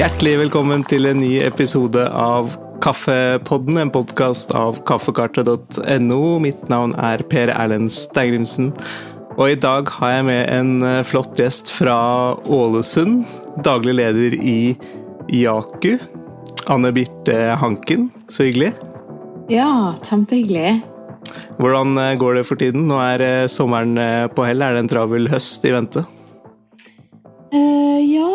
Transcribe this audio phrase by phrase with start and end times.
[0.00, 2.46] Hjertelig velkommen til en ny episode av
[2.80, 6.20] Kaffepodden, en podkast av kaffekartet.no.
[6.40, 8.70] Mitt navn er Per Erlend Steingrimsen.
[9.36, 11.98] Og i dag har jeg med en eh, flott gjest fra
[12.48, 13.26] Ålesund.
[13.66, 14.72] Daglig leder i
[15.36, 15.98] Jaku.
[16.72, 18.08] Anne Birte Hanken.
[18.32, 18.72] Så hyggelig.
[19.52, 20.78] Ja, kjempehyggelig.
[21.60, 22.88] Hvordan eh, går det for tiden?
[22.88, 24.00] Nå er eh, sommeren
[24.32, 24.64] på hell.
[24.64, 26.08] Er det en travel høst i vente?
[27.52, 28.30] Uh, ja,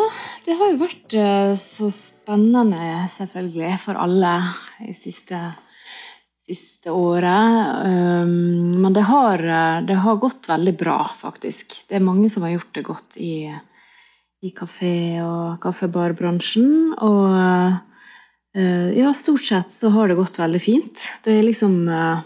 [0.45, 4.34] det har jo vært uh, så spennende, selvfølgelig, for alle
[4.85, 5.40] i siste,
[6.45, 7.85] siste året.
[7.88, 9.44] Um, men det har,
[9.88, 11.80] det har, gått veldig bra, faktisk.
[11.90, 13.49] Det er mange som har gjort det godt i,
[14.45, 16.93] i kafé- og kaffebarbransjen.
[16.96, 17.26] Og
[18.55, 21.09] uh, ja, stort sett så har det gått veldig fint.
[21.26, 22.20] Det er liksom Eh,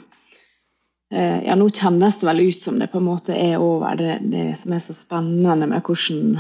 [1.10, 3.98] ja, nå kjennes det vel ut som det på en måte er over.
[3.98, 6.36] Det, det som er så spennende med hvordan,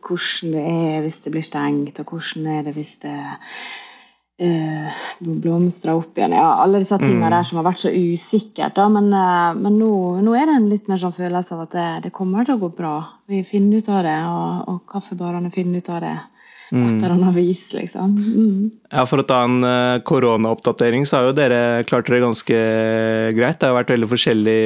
[0.00, 3.16] hvordan, det er hvis det blir stengt, og hvordan er det hvis det
[4.38, 4.88] eh,
[5.20, 6.36] blomstrer opp igjen.
[6.36, 7.34] Ja, alle disse tingene mm.
[7.34, 8.76] der som har vært så usikkert.
[8.76, 9.90] Da, men, eh, men nå,
[10.24, 12.64] nå, er det en litt mer sånn følelse av at det, det, kommer til å
[12.66, 12.96] gå bra.
[13.30, 16.16] Vi finner ut av det, og, og kaffebarene finner ut av det
[16.72, 16.86] Mm.
[16.98, 18.16] etter en avis, liksom.
[18.16, 18.70] Mm.
[18.90, 22.58] Ja, For å ta en uh, koronaoppdatering, så har jo dere klart dere ganske
[23.36, 23.60] greit.
[23.60, 24.60] Det har vært veldig forskjellig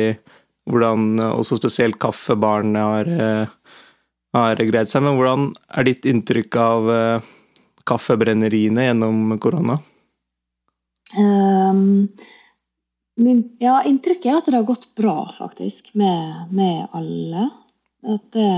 [0.70, 3.76] hvordan uh, også spesielt kaffebarene har, uh,
[4.36, 5.04] har greid seg.
[5.04, 6.90] Men hvordan er ditt inntrykk av
[7.88, 9.80] kaffebrenneriene gjennom korona?
[11.18, 12.06] Um,
[13.20, 17.50] min, ja, inntrykket er at det har gått bra, faktisk, med, med alle.
[18.08, 18.48] At det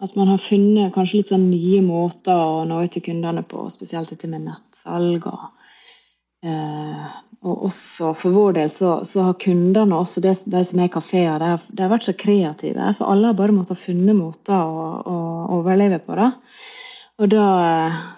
[0.00, 3.64] at man har funnet kanskje litt sånn nye måter å nå ut til kundene på,
[3.74, 5.26] spesielt dette med nettsalg.
[5.26, 5.72] Og,
[6.46, 7.08] eh,
[7.42, 11.42] og også for vår del så, så har kundene, også de, de som er kafeer,
[11.42, 12.92] de, de, har vært så kreative.
[13.00, 15.18] For alle har bare måttet ha funnet måter å, å,
[15.58, 16.14] overleve på.
[16.18, 16.30] Da.
[17.18, 17.48] Og da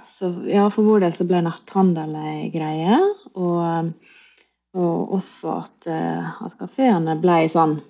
[0.04, 3.00] så, ja, for vår del så ble netthandel ei greie.
[3.40, 3.94] Og,
[4.76, 7.89] og også at, eh, at kafeene ble sånn Eh,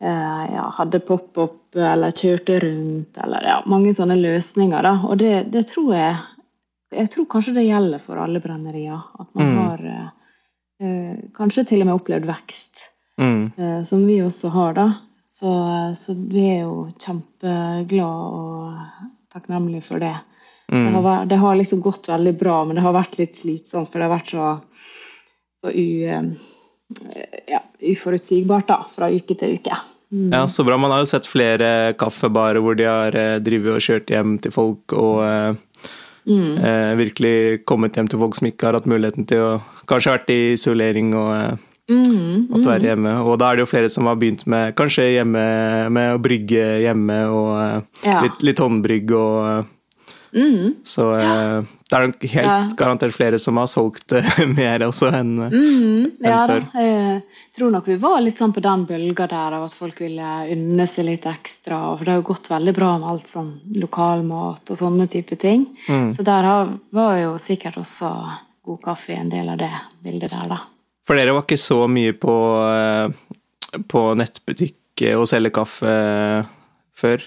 [0.00, 4.82] ja, hadde pop-up eller kjørte rundt, eller ja, mange sånne løsninger.
[4.84, 4.94] Da.
[5.08, 6.16] Og det, det, tror jeg
[6.94, 9.00] Jeg tror kanskje det gjelder for alle brennerier.
[9.18, 9.56] At man mm.
[9.58, 10.10] har eh,
[10.86, 12.84] eh, kanskje til og med opplevd vekst,
[13.18, 13.42] mm.
[13.56, 14.86] eh, som vi også har, da.
[15.26, 15.50] Så,
[15.98, 18.04] så vi er jo kjempeglade
[18.38, 20.14] og takknemlige for det.
[20.70, 20.84] Mm.
[20.84, 23.90] Det, har vært, det, har, liksom gått veldig bra, men det har vært litt slitsomt,
[23.90, 24.52] for det har vært så,
[25.60, 26.30] så u, eh,
[27.50, 27.60] ja,
[27.92, 29.76] uforutsigbart da, fra uke til uke.
[30.14, 30.30] Mm.
[30.32, 30.76] Ja, så bra.
[30.78, 34.54] Man har jo sett flere kaffebarer hvor de har eh, drevet og kjørt hjem til
[34.54, 35.88] folk og eh,
[36.30, 36.56] mm.
[36.58, 39.54] eh, virkelig kommet hjem til folk som ikke har hatt muligheten til å
[39.84, 42.46] Kanskje vært i isolering og eh, mm.
[42.48, 42.86] måtte være mm.
[42.88, 43.10] hjemme.
[43.20, 45.42] Og da er det jo flere som har begynt med kanskje hjemme
[45.92, 48.22] med å brygge hjemme og eh, ja.
[48.24, 49.72] litt, litt håndbrygg og
[50.34, 50.74] Mm.
[50.82, 51.62] Så ja.
[51.94, 52.76] Eh, det er nok helt ja.
[52.76, 55.52] garantert flere som har solgt eh, mer også enn mm.
[55.54, 56.66] enn ja, før.
[56.72, 56.84] Da.
[56.84, 60.32] Jeg tror nok vi var litt sånn på den bølga der av at folk ville
[60.54, 61.80] unne seg litt ekstra.
[61.94, 65.68] For det har jo gått veldig bra med alt sånn lokalmat og sånne type ting.
[65.88, 66.12] Mm.
[66.16, 66.50] Så der
[66.94, 68.10] var jo sikkert også
[68.64, 69.72] god kaffe en del av det
[70.04, 70.62] bildet der, da.
[71.04, 72.34] For dere var ikke så mye på,
[72.72, 74.80] eh, på nettbutikk
[75.18, 75.94] og selge kaffe
[76.94, 77.24] før?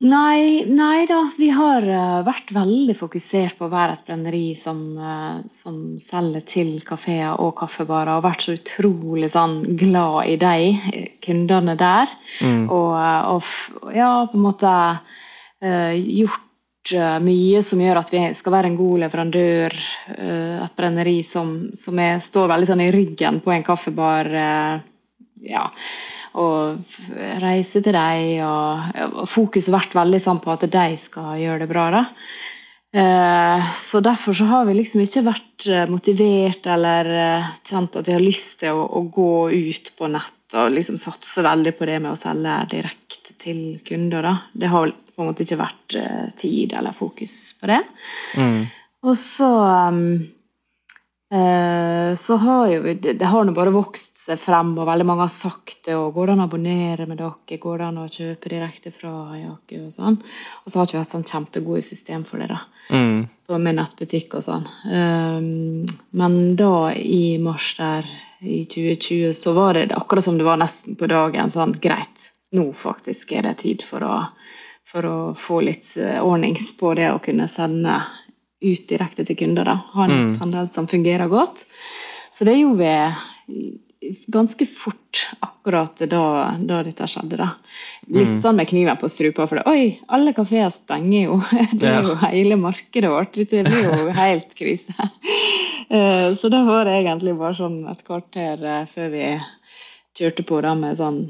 [0.00, 1.26] Nei, nei da.
[1.36, 6.44] Vi har uh, vært veldig fokusert på å være et brenneri som, uh, som selger
[6.48, 12.08] til kafeer og kaffebarer, og vært så utrolig sånn, glad i de kundene der.
[12.40, 12.62] Mm.
[12.72, 16.46] Og, eh, og, ja, på en måte uh, gjort
[17.20, 19.74] mye som gjør at vi skal være en god leverandør.
[20.16, 24.32] et brenneri som, som er, står veldig sånn i ryggen på en kaffebar.
[25.44, 25.66] ja
[26.38, 27.00] og
[27.42, 28.44] reise til dem.
[28.46, 31.90] Og, fokuset har vært veldig sånn på at de skal gjøre det bra.
[31.96, 32.04] da.
[32.92, 38.08] Eh, så derfor så har vi liksom ikke vært eh, motivert eller eh, kjent at
[38.08, 41.86] vi har lyst til å, å gå ut på nett og liksom satse veldig på
[41.86, 44.26] det med å selge direkte til kunder.
[44.26, 44.34] da.
[44.52, 45.96] Det har på en måte ikke vært
[46.40, 47.78] tid eller fokus på det.
[48.40, 48.64] Mm.
[49.06, 49.48] Og så
[49.94, 50.02] um,
[51.30, 55.32] så har jo Det, det har nå bare vokst seg frem, og veldig mange har
[55.32, 55.96] sagt det.
[55.98, 57.58] og Går det an å abonnere med dere?
[57.60, 59.82] Går det an å kjøpe direkte fra Jakke?
[59.86, 60.18] Og sånn.
[60.64, 62.60] Og så har ikke vi hatt sånn kjempegode system for det, da.
[62.90, 63.28] Mm.
[63.50, 64.66] Med nettbutikk og sånn.
[64.86, 65.86] Um,
[66.16, 68.06] men da, i mars der
[68.40, 71.50] i 2020, så var det akkurat som det var nesten på dagen.
[71.50, 74.20] sånn, Greit, nå faktisk er det tid for å,
[74.86, 78.00] for å få litt uh, ordnings på det å kunne sende
[78.60, 79.66] ut direkte til kunder.
[79.66, 80.34] da, Ha en mm.
[80.42, 81.64] handel som fungerer godt.
[82.34, 83.78] Så det gjorde vi
[84.26, 87.36] ganske fort akkurat da, da dette skjedde.
[87.36, 87.48] da.
[88.08, 88.38] Litt mm.
[88.42, 89.46] sånn med kniven på strupa.
[89.50, 91.40] For det, oi, alle kafeer stenger jo.
[91.80, 93.34] Det er jo hele markedet vårt.
[93.36, 95.10] Dette blir jo helt krise.
[95.90, 99.26] Eh, så da var det egentlig bare sånn et kvarter eh, før vi
[100.18, 101.24] kjørte på da med sånn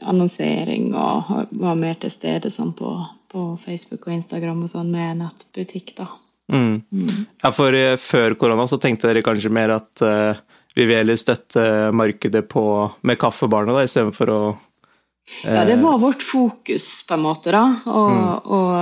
[0.00, 2.94] annonsering og var mer til stede sånn på,
[3.32, 5.96] på Facebook og Instagram og sånn med nettbutikk.
[5.98, 6.06] da.
[6.52, 6.82] Mm.
[6.92, 7.24] Mm.
[7.42, 10.38] Ja, for uh, før korona så tenkte dere kanskje mer at uh,
[10.74, 11.64] vi vil heller støtte
[11.96, 12.64] markedet på,
[13.02, 15.54] med kaffebarna da, istedenfor å eh...
[15.54, 17.64] Ja, det var vårt fokus, på en måte, da.
[17.86, 18.28] Og, mm.
[18.56, 18.74] og,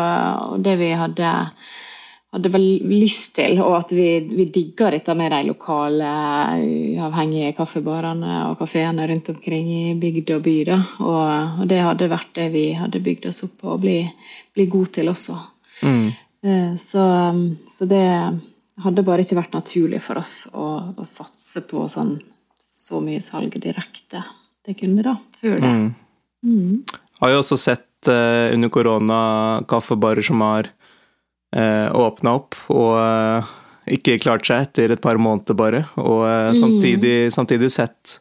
[0.54, 1.34] og det vi hadde,
[2.36, 6.14] hadde vel lyst til, og at vi, vi digga dette med de lokale
[6.62, 10.56] uavhengige kaffebarene og kafeene rundt omkring i bygd og by.
[10.70, 10.80] Da.
[11.02, 14.00] Og, og, det hadde vært det vi hadde bygd oss opp på å bli,
[14.54, 15.38] bli gode til også.
[15.82, 16.10] Mm.
[16.42, 17.04] Eh, så,
[17.70, 18.04] så, det
[18.84, 20.66] hadde bare ikke vært naturlig for oss å,
[20.96, 22.18] å satse på sånn,
[22.60, 24.22] så mye salg direkte.
[24.66, 25.70] Det kunne da, før det.
[25.70, 25.88] Mm.
[26.44, 27.00] Mm.
[27.20, 29.20] Har jo også sett uh, under korona
[29.68, 30.70] kaffebarer som har
[31.56, 33.50] uh, åpna opp og uh,
[33.90, 35.82] ikke klart seg etter et par måneder bare.
[36.00, 37.34] Og uh, samtidig, mm.
[37.36, 38.16] samtidig sett,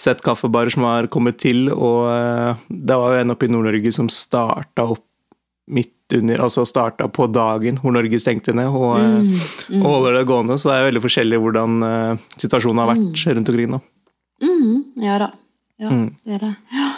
[0.00, 2.08] sett kaffebarer som har kommet til, og
[2.68, 5.07] det var jo en oppe i Nord-Norge som starta opp
[5.68, 9.82] midt under, altså starta på dagen hvor Norge stengte ned, og, mm, mm.
[9.82, 10.56] og, holder det gående.
[10.58, 13.36] Så det er veldig forskjellig hvordan uh, situasjonen har vært mm.
[13.36, 13.82] rundt omkring nå.
[14.44, 14.74] Mm,
[15.04, 15.30] ja da.
[15.78, 16.08] Ja, mm.
[16.24, 16.54] det er det.
[16.74, 16.88] Ja.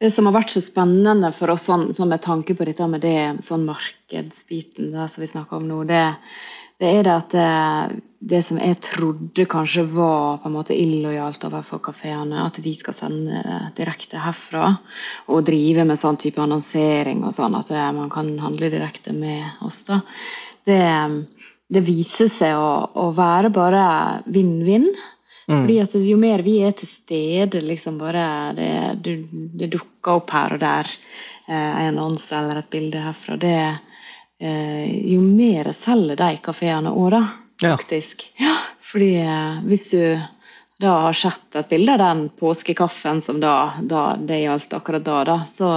[0.00, 3.02] Det som har vært så spennende for oss sånn, sånn med tanke på dette med
[3.04, 6.06] det sånn markedsbiten der som vi snakker om nå, det,
[6.80, 10.76] det er det at det, eh, det, som jeg trodde kanskje var på en måte
[10.76, 13.40] illojalt overfor kafeene, at vi skal sende
[13.78, 14.74] direkte herfra
[15.32, 19.64] og drive med sånn type annonsering og sånn, at eh, man kan handle direkte med
[19.64, 20.02] oss, da.
[20.68, 20.82] Det,
[21.72, 23.84] det viser seg å, å være bare
[24.28, 24.90] vinn-vinn.
[25.50, 25.62] Mm.
[25.64, 28.24] Fordi at Jo mer vi er til stede, liksom bare
[28.54, 28.72] det,
[29.04, 29.16] det,
[29.58, 33.89] det dukker opp her og der eh, en annonse eller et bilde herfra, det, Eh,
[34.40, 37.22] jo mer selger de kafeene òg, da.
[37.60, 38.32] Faktisk.
[38.40, 38.56] Ja.
[38.80, 40.20] Fordi eh, hvis du
[40.80, 45.18] da har sett et bilde av den påskekaffen som da, da det gjaldt akkurat da,
[45.28, 45.72] da, så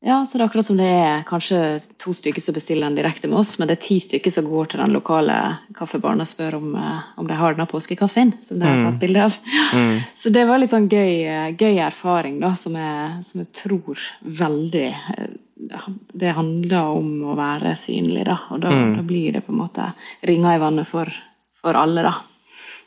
[0.00, 1.60] ja, så det er akkurat som det er kanskje
[1.98, 4.70] to stykker som bestiller den direkte med oss, men det er ti stykker som går
[4.70, 5.38] til den lokale
[5.74, 9.00] kaffebaren og spør om, eh, om de har denne påskekaffen som de har tatt mm.
[9.02, 9.38] bilde av.
[9.74, 9.96] Mm.
[10.22, 14.06] Så det var litt sånn gøy, eh, gøy erfaring da, som jeg, som jeg, tror
[14.42, 18.38] veldig eh, Det handler om å være synlig, da.
[18.54, 18.96] Og da, mm.
[18.96, 19.90] da blir det på en måte
[20.28, 21.10] ringer i vannet for,
[21.58, 22.14] for alle, da.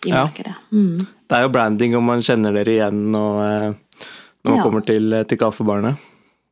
[0.06, 0.23] I ja.
[0.23, 0.56] markedet.
[0.71, 1.03] Mm.
[1.29, 3.41] Det er jo branding om man kjenner dere igjen og,
[4.41, 4.63] når man ja.
[4.63, 5.94] kommer til, til kaffebarene.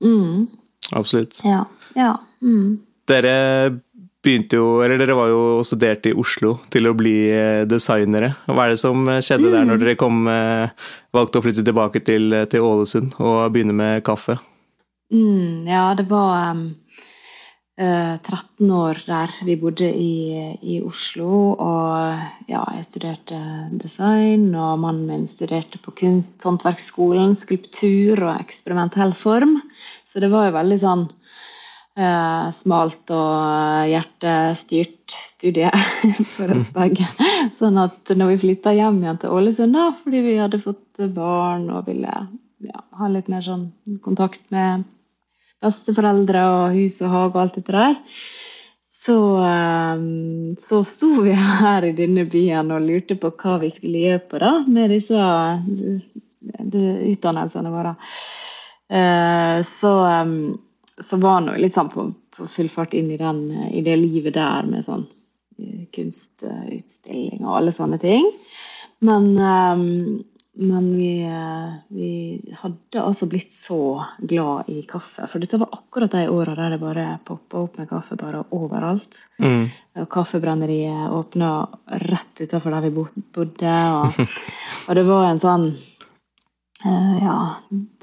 [0.05, 0.45] Mm.
[0.99, 1.39] Absolutt.
[1.47, 1.63] Ja.
[1.97, 2.11] ja.
[2.43, 2.77] Mm.
[3.09, 3.33] Dere
[4.23, 8.33] begynte jo, eller dere var jo studert i Oslo til å bli eh, designere.
[8.49, 9.53] Hva er det som skjedde mm.
[9.55, 10.75] der når dere kom, eh,
[11.15, 14.35] valgte å flytte tilbake til, til Ålesund og begynne med kaffe?
[15.09, 16.67] Mm, ja, det var um,
[17.79, 21.55] 13 år der vi bodde i, i, Oslo.
[21.55, 23.39] Og ja, jeg studerte
[23.79, 29.61] design, og mannen min studerte på Kunsthåndverksskolen skulptur og eksperimentell form.
[30.11, 35.71] Så det var jo veldig sånn uh, smalt og hjertestyrt studie
[36.35, 37.07] for oss begge.
[37.55, 41.69] Sånn at når vi flytta hjem igjen til Ålesund, da, fordi vi hadde fått barn
[41.71, 42.21] og ville
[42.59, 43.69] ja, ha litt mer sånn
[44.03, 44.83] kontakt med
[45.63, 47.97] besteforeldre og hus og hage og alt dette der,
[48.99, 49.15] så,
[49.95, 54.25] um, så sto vi her i denne byen og lurte på hva vi skulle gjøre
[54.27, 55.21] på da, med disse
[57.09, 57.93] utdannelsene våre.
[58.89, 59.93] Eh, så,
[60.99, 64.33] så var nå litt sånn på, på, full fart inn i, den, i det livet
[64.35, 65.05] der med sånn
[65.61, 68.25] eh, kunstutstilling og alle sånne ting.
[69.05, 69.31] Men,
[70.61, 75.23] men vi, eh, vi, hadde altså blitt så glad i kaffe.
[75.31, 79.21] For dette var akkurat de åra der det bare poppa opp med kaffe bare overalt.
[79.39, 79.69] Mm.
[80.03, 81.53] Og Kaffebrenneriet åpna
[82.03, 83.05] rett utafor der vi
[83.37, 83.77] bodde.
[84.01, 84.19] Og,
[84.87, 85.71] og det var en sånn
[86.79, 87.33] Uh, ja,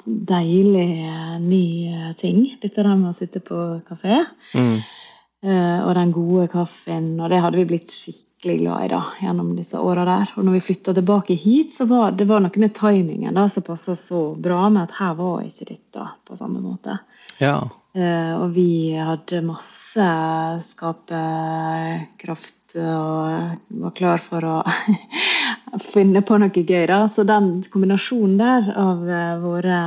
[0.04, 1.88] deilig uh, ny
[2.20, 2.42] ting.
[2.60, 3.56] Dette der med å sitte på
[3.88, 4.18] kafé.
[4.52, 4.82] Mm.
[5.46, 7.06] og den gode kaffen.
[7.16, 10.32] Og det hadde vi blitt skikkelig glad i da, gjennom disse åra der.
[10.36, 13.62] Og når vi flytta tilbake hit, så var det var noe med timingen da, som
[13.66, 16.98] passa så bra med at her var ikke dette på samme måte.
[17.36, 17.68] Ja.
[18.40, 20.06] og vi hadde masse
[20.64, 24.56] skaperkraft og var klar for å
[25.92, 26.86] finne på noe gøy.
[26.88, 27.08] Da.
[27.12, 29.80] Så den kombinasjonen der av uh, våre,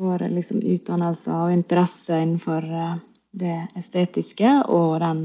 [0.00, 2.94] våre liksom, utdannelser og interesse innenfor uh,
[3.34, 5.24] det estetiske og den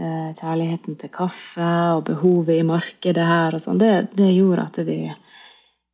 [0.00, 4.96] kjærligheten til kaffe og behovet i markedet her og sånn, det, det, gjorde at vi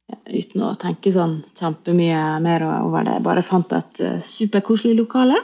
[0.09, 3.19] uten å tenke sånn kjempemye mer over det.
[3.25, 5.41] Bare fant et uh, superkoselig lokale.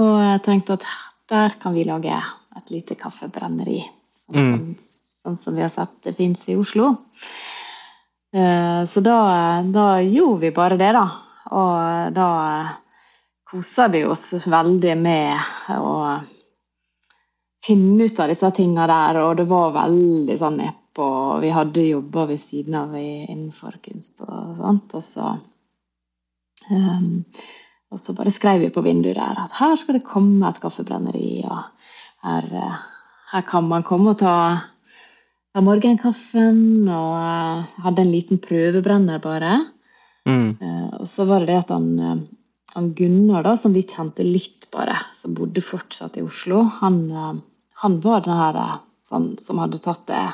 [0.00, 0.86] Og jeg tenkte at
[1.30, 2.18] der kan vi lage
[2.58, 3.80] et lite kaffebrenneri.
[4.26, 4.90] Sånn, mm.
[5.22, 6.92] sånn, som vi har sett det fins i Oslo.
[8.36, 9.16] Uh, så da,
[9.66, 11.06] da, gjorde vi bare det, da.
[11.50, 12.28] Og da
[13.50, 15.94] kosa vi oss veldig med å
[17.64, 20.60] finne ut av disse tinga der, og det var veldig sånn
[21.00, 24.94] og vi hadde jobba ved siden av innenfor kunst og sånt.
[24.98, 25.34] Og så,
[26.70, 27.12] um,
[27.90, 31.44] og så bare skrev vi på vinduet der at her skal det komme et kaffebrenneri,
[31.46, 31.62] og
[32.26, 32.80] her, eh,
[33.32, 34.34] her kan man komme og ta,
[35.54, 36.88] ta morgenkaffen.
[36.88, 39.60] Og uh, hadde en liten prøvebrenner, bare.
[40.28, 40.58] Mm.
[40.60, 42.26] Uh, og så var det det at han,
[42.74, 47.00] han, Gunnar, da, som vi kjente litt, bare, som bodde fortsatt i Oslo, han,
[47.82, 48.60] han var den her
[49.08, 50.24] sånn, som hadde tatt det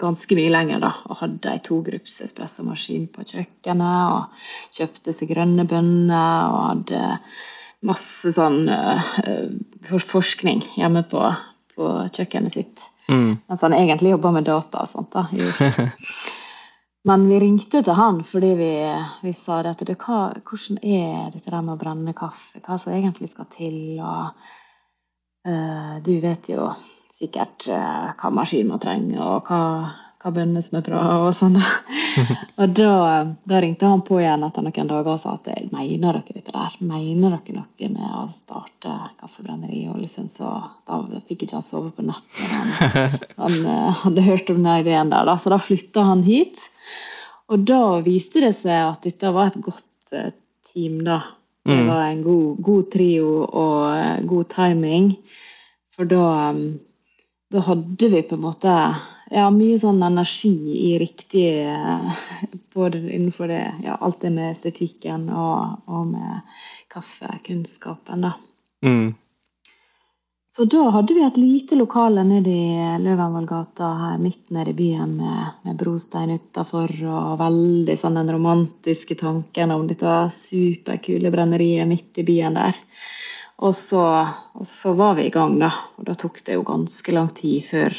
[0.00, 0.92] ganske mye lenger, da.
[1.08, 4.14] Og hadde ei togrupps espressomaskin på kjøkkenet.
[4.16, 7.02] Og kjøpte seg grønne bønner og hadde
[7.84, 9.14] masse sånn uh,
[10.00, 11.20] forskning hjemme på,
[11.76, 12.86] på kjøkkenet sitt.
[13.06, 13.36] Mm.
[13.44, 15.14] Mens han egentlig jobba med data og sånt.
[15.14, 15.28] da.
[17.08, 18.72] Men vi ringte til han fordi vi,
[19.20, 22.62] vi sa at hvordan er dette der med å brenne kaffe?
[22.64, 24.00] Hva som egentlig skal til?
[24.00, 24.32] Og
[25.44, 26.70] du vet jo
[27.24, 29.60] sikkert uh, hva maskin man trenger, og hva,
[30.22, 31.58] hva bønner som er bra, og sånn.
[32.60, 32.94] og da,
[33.46, 36.78] da, ringte han på igjen etter noen dager og sa at mener dere dette der?
[36.84, 40.32] Mener dere noe med å starte kaffebrenneri i Ålesund?
[40.34, 40.50] Så
[40.88, 42.56] da fikk ikke han sove på natten.
[42.58, 43.58] Han, han
[44.02, 45.38] hadde hørt om den ideen der, da.
[45.38, 46.60] så da flytta han hit.
[47.52, 50.14] Og da viste det seg at dette var et godt
[50.72, 51.20] team, da.
[51.64, 51.86] Det mm.
[51.88, 55.14] var en god, god trio og god timing.
[55.96, 56.66] For da um,
[57.54, 58.70] da hadde vi på en måte
[59.30, 60.54] ja, mye sånn energi
[60.90, 61.48] i riktig
[62.74, 66.40] Både innenfor det, ja, alt det med estetikken og, og med
[66.90, 68.32] kaffekunnskapen, da.
[68.82, 69.12] Mm.
[70.56, 75.16] Så da hadde vi et lite lokale nede i Løvenvollgata her midt nede i byen
[75.18, 82.22] med, med brostein utafor og veldig sånn den romantiske tanken om dette superkule brenneriet midt
[82.22, 82.78] i byen der.
[83.66, 84.04] Og så,
[84.54, 85.72] og så, var vi i gang, da.
[85.98, 87.98] Og da tok det jo ganske lang tid før,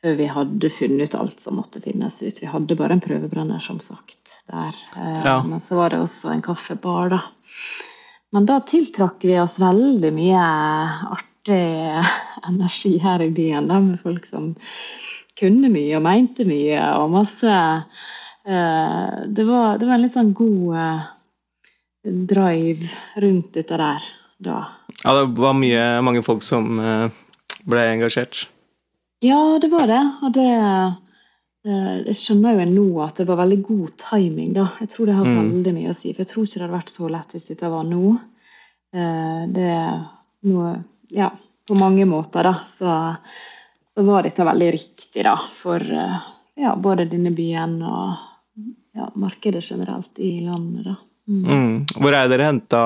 [0.00, 2.40] før, vi hadde funnet ut alt som måtte finnes ut.
[2.40, 4.72] Vi hadde bare en prøvebrenner, som sagt, der.
[4.96, 5.38] Eh, ja.
[5.44, 7.22] Men så var det også en kaffebar, da.
[8.32, 10.50] Men da tiltrakk vi oss veldig mye
[11.12, 14.52] artig energi her i byen, da, med folk som
[15.36, 20.32] kunne mye og mente mye, og masse eh, det, var, det var en litt sånn
[20.36, 21.04] god eh,
[22.06, 22.90] drive
[23.22, 24.60] rundt dette der da.
[25.02, 27.08] Ja, det var mye, mange folk som eh,
[27.68, 28.46] ble engasjert?
[29.24, 30.02] Ja, det var det.
[30.22, 30.94] Og det eh,
[32.06, 34.68] Jeg skjønner jo nå at det var veldig god timing, da.
[34.80, 35.38] Jeg tror det har mm.
[35.40, 36.12] veldig mye å si.
[36.12, 38.12] For jeg tror ikke det hadde vært så lett hvis dette var nå.
[38.94, 40.04] Eh, det er
[40.46, 40.76] noe
[41.14, 41.30] Ja,
[41.66, 42.94] på mange måter, da, så,
[43.94, 48.14] så var dette veldig riktig, da, for ja, både denne byen og
[48.96, 50.96] ja, markedet generelt i landet, da.
[51.28, 51.44] Mm.
[51.44, 51.86] Mm.
[51.98, 52.82] Hvor er dere henta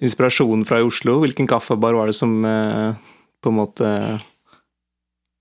[0.00, 1.18] inspirasjonen fra i Oslo?
[1.20, 2.94] Hvilken kaffebar var det som eh,
[3.42, 3.90] på en måte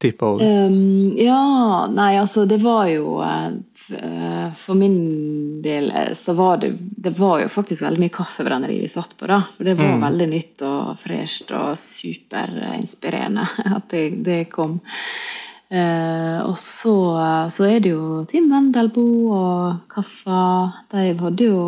[0.01, 0.43] tippa over?
[0.43, 3.55] Um, ja, nei, altså det var jo uh,
[4.59, 9.15] For min del så var det Det var jo faktisk veldig mye kaffebrenneri vi satt
[9.17, 9.41] på, da.
[9.57, 10.05] For det var mm.
[10.05, 13.45] veldig nytt og fresht og superinspirerende
[13.77, 14.79] at det, det kom.
[15.69, 16.95] Uh, og så,
[17.53, 19.05] så, er det jo Tim Wendelbo
[19.37, 20.41] og Kaffa.
[20.93, 21.63] De hadde jo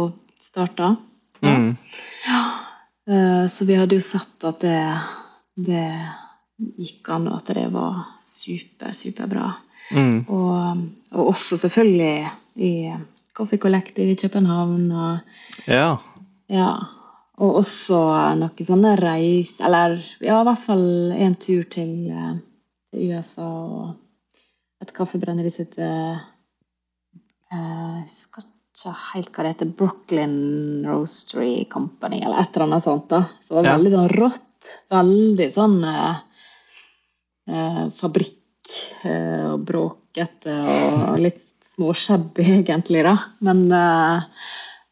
[0.52, 0.96] starta.
[1.42, 1.56] Ja.
[1.58, 1.78] Mm.
[2.26, 2.44] ja.
[3.08, 4.82] Eh, så vi hadde jo sett at det,
[5.56, 5.88] det
[6.78, 9.54] gikk an, og at det var super, superbra.
[9.92, 10.24] Mm.
[10.30, 10.51] Og,
[11.14, 12.72] og, også selvfølgelig i
[13.38, 14.92] Coffee Collective i København.
[14.92, 15.20] Og,
[15.68, 15.96] ja.
[16.52, 16.72] ja.
[17.42, 17.98] Og også
[18.38, 22.36] noen sånne reis Eller ja, i hvert fall en tur til, eh,
[22.92, 23.94] til USA og
[24.82, 26.20] et kaffebrenneri som heter
[27.52, 30.38] Jeg husker ikke helt hva det heter, Brooklyn
[30.88, 33.10] Roastery Company, eller et eller annet sånt.
[33.12, 33.26] da.
[33.44, 34.72] Så det var veldig sånn rått.
[34.94, 36.22] Veldig sånn eh,
[37.52, 38.76] eh, fabrikk
[39.10, 39.66] eh, og
[40.12, 40.56] bråkete
[41.12, 41.42] og litt
[41.76, 43.18] småshabby, egentlig, da.
[43.40, 44.24] Men, eh,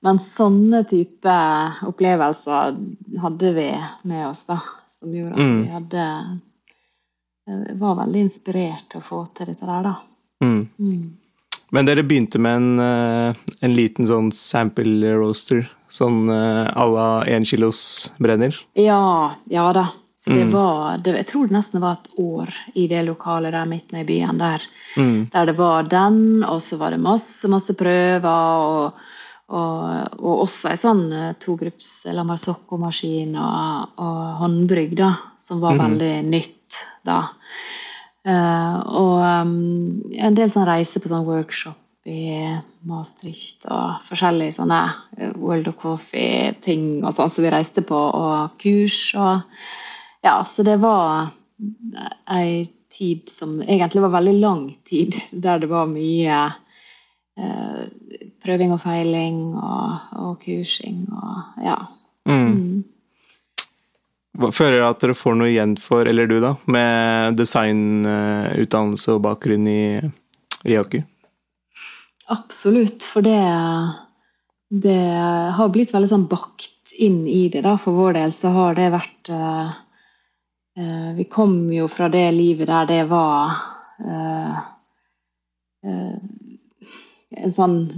[0.01, 1.37] men sånne type
[1.87, 2.77] opplevelser
[3.19, 3.71] hadde vi
[4.03, 4.59] med oss, da.
[4.99, 5.63] Som gjorde at mm.
[5.63, 6.05] vi hadde
[7.47, 9.95] eh, var veldig inspirert til å få til dette der, da.
[10.43, 10.69] Mm.
[10.79, 11.17] Mm.
[11.71, 15.67] Men dere begynte med en, eh, en liten sånn sample roaster?
[15.89, 18.53] Sånn à la én kilos brenner?
[18.77, 19.87] Ja, ja da.
[20.19, 20.51] Så det mm.
[20.51, 24.03] var det, Jeg tror det nesten var et år i det lokalet der midt i
[24.03, 24.65] byen der.
[24.97, 25.29] Mm.
[25.31, 28.27] Der det var den, og så var det masse, masse prøver.
[28.27, 28.99] og
[29.49, 35.73] og, og, også ei sånn eh, togrupps La Marzocco-maskin og, og, håndbrygg, da, som var
[35.73, 35.81] mm.
[35.81, 37.19] veldig nytt da.
[38.29, 39.53] Uh, og um,
[40.19, 42.35] en del sånn reiser på sånn workshop i
[42.85, 44.79] Maastricht og forskjellige sånne
[45.39, 49.47] World of Coffee-ting og sånn som vi reiste på, og kurs og
[50.25, 51.29] Ja, så det var
[52.31, 56.39] ei tid som egentlig var veldig lang tid, der det var mye
[57.39, 57.81] eh,
[58.43, 61.77] prøving og feiling og, og kursing og ja.
[62.29, 62.47] Mm.
[62.47, 62.79] mm.
[64.55, 69.99] Føler at dere får noe igjen for, eller du da, med designutdannelse og bakgrunn i,
[70.63, 70.77] i?
[72.31, 73.41] Absolutt, for det,
[74.69, 75.01] det
[75.57, 77.65] har blitt veldig sånn bakt inn i det.
[77.67, 77.75] da.
[77.81, 79.75] For vår del så har det vært uh,
[81.15, 83.55] Vi kom jo fra det livet der det var
[84.05, 84.59] uh,
[85.83, 87.89] en sånn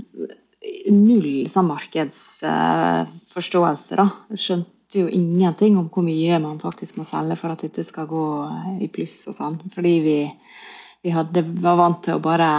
[0.91, 4.09] null sånn markedsforståelse, da.
[4.37, 8.25] Skjønte jo ingenting om hvor mye man faktisk må selge for at dette skal gå
[8.83, 9.57] i pluss og sånn.
[9.73, 10.17] Fordi vi,
[11.05, 12.51] vi hadde, var vant til å bare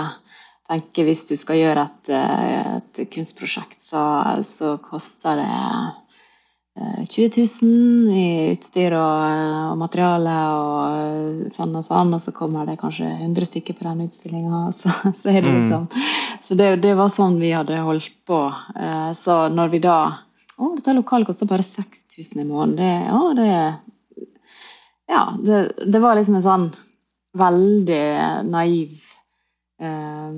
[0.71, 4.02] tenke hvis du skal gjøre et, eh, et kunstprosjekt, så,
[4.49, 5.57] så, koster det
[6.75, 12.64] 20 eh, 000 i utstyr og, og, materiale og sånn og sånn, og så kommer
[12.69, 14.62] det kanskje 100 stykker på den utstillinga.
[14.81, 15.59] Så, så, er det mm.
[15.61, 15.88] liksom
[16.43, 18.47] Så det, det, var sånn vi hadde holdt på.
[18.76, 19.99] Eh, så når vi da
[20.57, 22.81] Å, dette lokalet koster bare 6000 i måneden.
[22.81, 24.26] Det, å, det
[25.12, 25.62] Ja, det,
[25.93, 26.67] det var liksom en sånn
[27.37, 28.02] veldig
[28.49, 28.97] naiv
[29.81, 30.35] eh,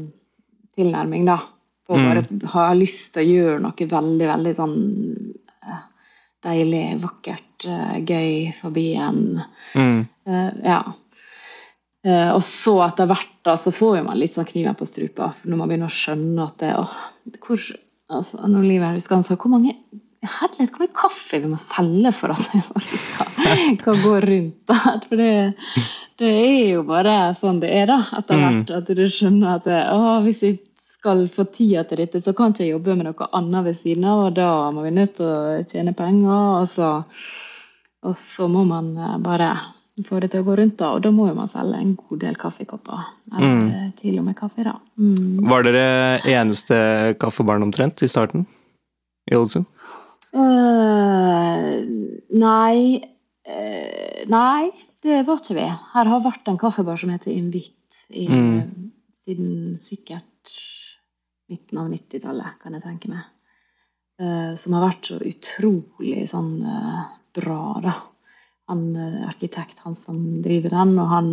[0.74, 1.38] tilnærming, da.
[1.84, 2.06] På å mm.
[2.08, 5.43] bare ha lyst til å gjøre noe veldig, veldig sånn eh,
[6.44, 9.40] deilig, vakkert, eh, gøy forbi byen.
[9.74, 10.04] mm.
[10.28, 10.82] uh, Ja.
[12.04, 15.56] Uh, og så etter hvert da, så får man litt sånn kniven på strupa når
[15.56, 16.90] man begynner å skjønne at det åh,
[17.46, 17.62] hvor,
[18.12, 19.72] altså, når livet er husker, så, Hvor mange
[20.24, 23.32] herlighet, hvor mye kaffe vi må selge for at det skal,
[23.84, 25.00] kan gå rundt der.
[25.08, 25.32] For det,
[26.20, 28.44] det, er jo bare sånn det er, da, etter mm.
[28.44, 28.74] hvert.
[28.78, 30.54] At du skjønner at det, å, hvis vi
[31.04, 34.06] skal få tida til dette, så kan ikke jeg jobbe med noe annet ved siden
[34.08, 36.62] av, og da må vi nødt til å tjene penger.
[36.62, 36.90] Og så,
[38.08, 39.50] og så må man eh, bare
[40.08, 40.94] få det til å gå rundt, da.
[40.96, 43.04] Og da må jo man selge en god del kaffekopper.
[43.34, 43.92] Eller mm.
[44.00, 44.78] kilo med kaffe, da.
[44.96, 45.44] Mm.
[45.52, 45.84] Var dere
[46.32, 46.78] eneste
[47.20, 48.48] kaffebarn omtrent i starten
[49.28, 49.68] i Ålesund?
[50.34, 51.84] Uh,
[52.34, 54.72] nei uh, Nei,
[55.04, 55.68] det var ikke vi.
[55.92, 57.76] Her har vært en kaffebar som heter Invit
[58.08, 58.88] i, mm.
[59.26, 59.50] siden
[59.84, 60.24] sikkert
[61.50, 63.30] midten av 90-tallet, kan jeg tenke meg.
[64.22, 67.94] Uh, som har vært så utrolig sånn uh, bra, da.
[68.70, 71.32] Han uh, arkitekt, han som driver den, og han,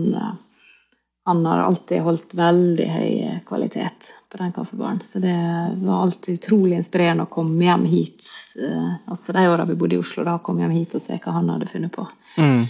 [1.30, 3.14] han har alltid holdt veldig høy
[3.48, 5.00] kvalitet på den kaffebaren.
[5.06, 5.38] Så det
[5.84, 8.26] var alltid utrolig inspirerende å komme hjem hit.
[9.06, 11.54] altså de åra vi bodde i Oslo, da komme hjem hit og se hva han
[11.54, 12.08] hadde funnet på.
[12.42, 12.66] Mm.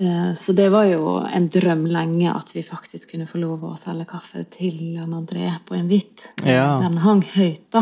[0.00, 3.76] Eh, så det var jo en drøm lenge at vi faktisk kunne få lov å
[3.80, 6.26] selge kaffe til Jan André på en hvitt.
[6.44, 6.76] Ja.
[6.82, 7.80] Den hang høyt, da.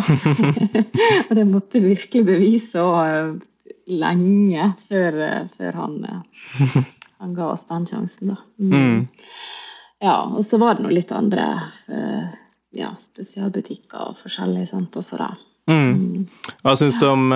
[1.27, 3.33] og det måtte virkelig bevise og eh,
[3.91, 5.99] lenge før, eh, før han,
[7.19, 8.39] han, ga oss den sjansen, da.
[8.63, 8.79] Mm.
[8.79, 9.03] mm.
[10.05, 11.45] Ja, og så var det nå litt andre
[12.77, 15.31] ja, spesialbutikker og forskjellig sant, også, da.
[15.71, 15.95] Mm.
[15.97, 16.57] mm.
[16.61, 17.33] Hva syns du om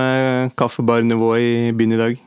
[0.59, 2.25] kaffebarnivået i byen i dag?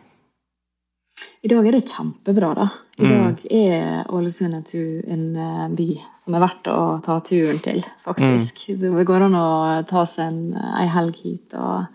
[1.42, 2.68] I dag er det kjempebra, da.
[3.02, 3.12] I mm.
[3.12, 5.88] dag er Ålesund en en by
[6.22, 8.62] som er verdt å ta turen til, faktisk.
[8.70, 8.82] Mm.
[8.84, 9.48] Det går an å
[9.90, 11.90] ta seg en, ei helg hit og,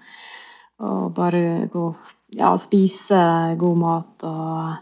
[0.82, 1.86] og bare gå
[2.34, 3.22] ja, spise
[3.60, 4.26] god mat.
[4.26, 4.74] Og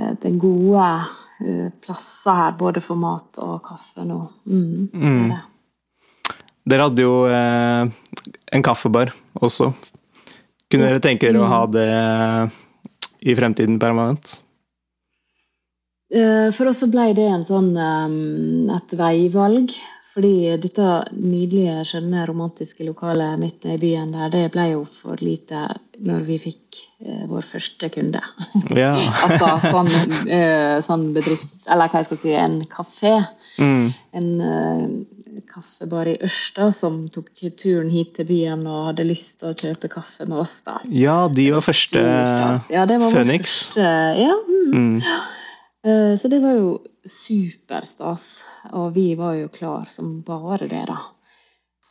[0.00, 0.88] uh, det er gode
[1.84, 4.22] plasser her, både for mat og kaffe nå.
[4.48, 5.34] Mm, mm.
[6.64, 9.68] Det Dere hadde jo en kaffebar også.
[10.66, 11.90] Kunne dere tenke dere å ha det
[13.26, 14.38] i fremtiden permanent?
[16.14, 19.74] Eh, for oss så ble det en sånn, eh, et veivalg.
[20.16, 25.66] Fordi dette nydelige, skjønne, romantiske lokalet midt i byen der, det ble jo for lite
[26.08, 28.22] når vi fikk eh, vår første kunde.
[28.72, 28.94] Ja.
[29.26, 29.92] altså sånn,
[30.32, 33.12] eh, sånn bedrift Eller hva jeg skal si, en kafé.
[33.60, 33.84] Mm.
[34.16, 34.32] En
[35.36, 39.56] eh, kaffebar i Ørsta som tok turen hit til byen og hadde lyst til å
[39.56, 40.58] kjøpe kaffe med oss.
[40.66, 40.78] da.
[40.90, 42.02] Ja, de var første
[42.72, 43.56] ja, det var Phoenix.
[43.68, 44.76] Første, ja, mm.
[44.76, 45.02] Mm.
[45.86, 46.70] Uh, så det var jo
[47.06, 48.24] superstas.
[48.74, 50.98] Og vi var jo klar som bare det, da.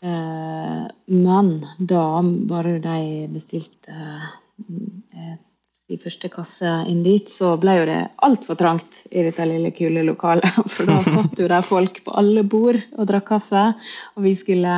[0.06, 5.38] Uh, men da bare de bestilte uh,
[5.86, 10.02] i første kasse inn dit, så ble jo det altfor trangt i dette lille, kule
[10.08, 10.58] lokalet.
[10.74, 13.68] For da satt jo der folk på alle bord og drakk kaffe,
[14.16, 14.74] og vi skulle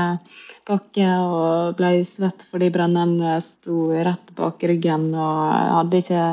[0.67, 5.43] pakke og ble svett fordi brenneren sto rett bak ryggen og
[5.77, 6.25] hadde ikke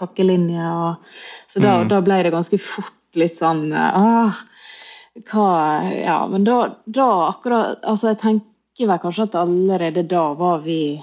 [0.00, 0.70] pakkelinje.
[0.72, 1.18] Og,
[1.52, 1.90] så da, mm.
[1.92, 4.40] da, ble det ganske fort litt sånn åh,
[5.28, 5.50] hva
[5.96, 10.98] Ja, men da, da akkurat Altså, jeg tenker vel kanskje at allerede da var vi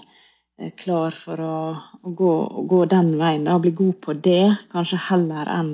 [0.77, 1.57] klar for å,
[2.03, 2.33] gå,
[2.69, 3.47] gå, den veien.
[3.47, 5.73] Da, bli god på det, kanskje heller enn,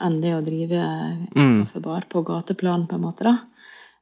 [0.00, 0.84] enn det å drive
[1.34, 1.62] mm.
[1.64, 3.26] kaffebar på gateplan, på en måte.
[3.28, 3.36] da.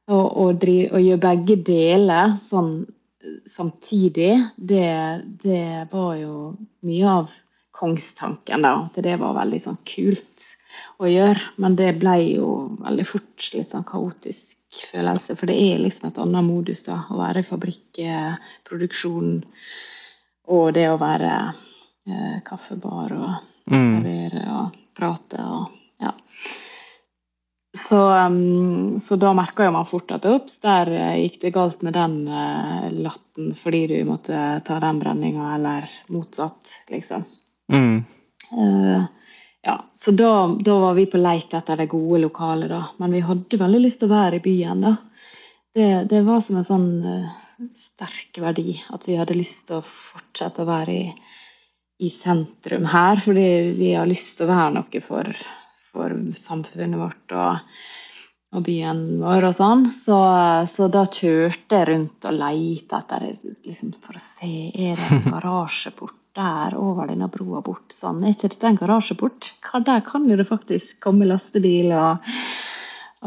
[0.09, 2.73] Og, og, drive, og gjøre begge deler sånn
[3.49, 4.89] samtidig, det,
[5.43, 6.53] det, var jo
[6.87, 7.33] mye av
[7.75, 8.75] kongstanken, da.
[8.87, 10.47] At det var veldig sånn kult
[10.99, 11.41] å gjøre.
[11.61, 15.35] Men det ble jo veldig fort litt sånn kaotisk følelse.
[15.35, 19.31] For det er liksom et annet modus da, å være i fabrikkproduksjon
[20.49, 21.33] og det å være
[22.09, 23.29] eh, kaffebar og,
[23.69, 23.77] mm.
[23.77, 26.13] servere og prate og ja.
[27.77, 31.83] Så, um, så da merka jo man fort at ops, der uh, gikk det galt
[31.85, 37.27] med den uh, latten fordi du måtte ta den brenninga, eller motsatt, liksom.
[37.71, 38.01] Mm.
[38.49, 39.05] Uh,
[39.61, 42.83] ja, så da, da, var vi på leit etter det gode lokalet, da.
[42.97, 44.95] Men vi hadde veldig lyst til å være i byen, da.
[45.75, 47.33] Det, det var som en sånn uh,
[47.75, 51.05] sterk verdi at vi hadde lyst til å fortsette å være i,
[52.07, 53.19] i sentrum her.
[53.25, 55.43] Fordi vi har lyst til å være noe for,
[55.91, 57.75] for samfunnet vårt og,
[58.55, 59.85] og, byen vår og sånn.
[60.05, 60.21] Så,
[60.71, 65.29] så, da kjørte jeg rundt og leita etter liksom, for å se er det en
[65.35, 67.91] garasjeport der over denne broa bort.
[67.93, 69.51] Sånn, er ikke dette en garasjeport?
[69.85, 72.31] Der kan jo det faktisk komme lastebil, og,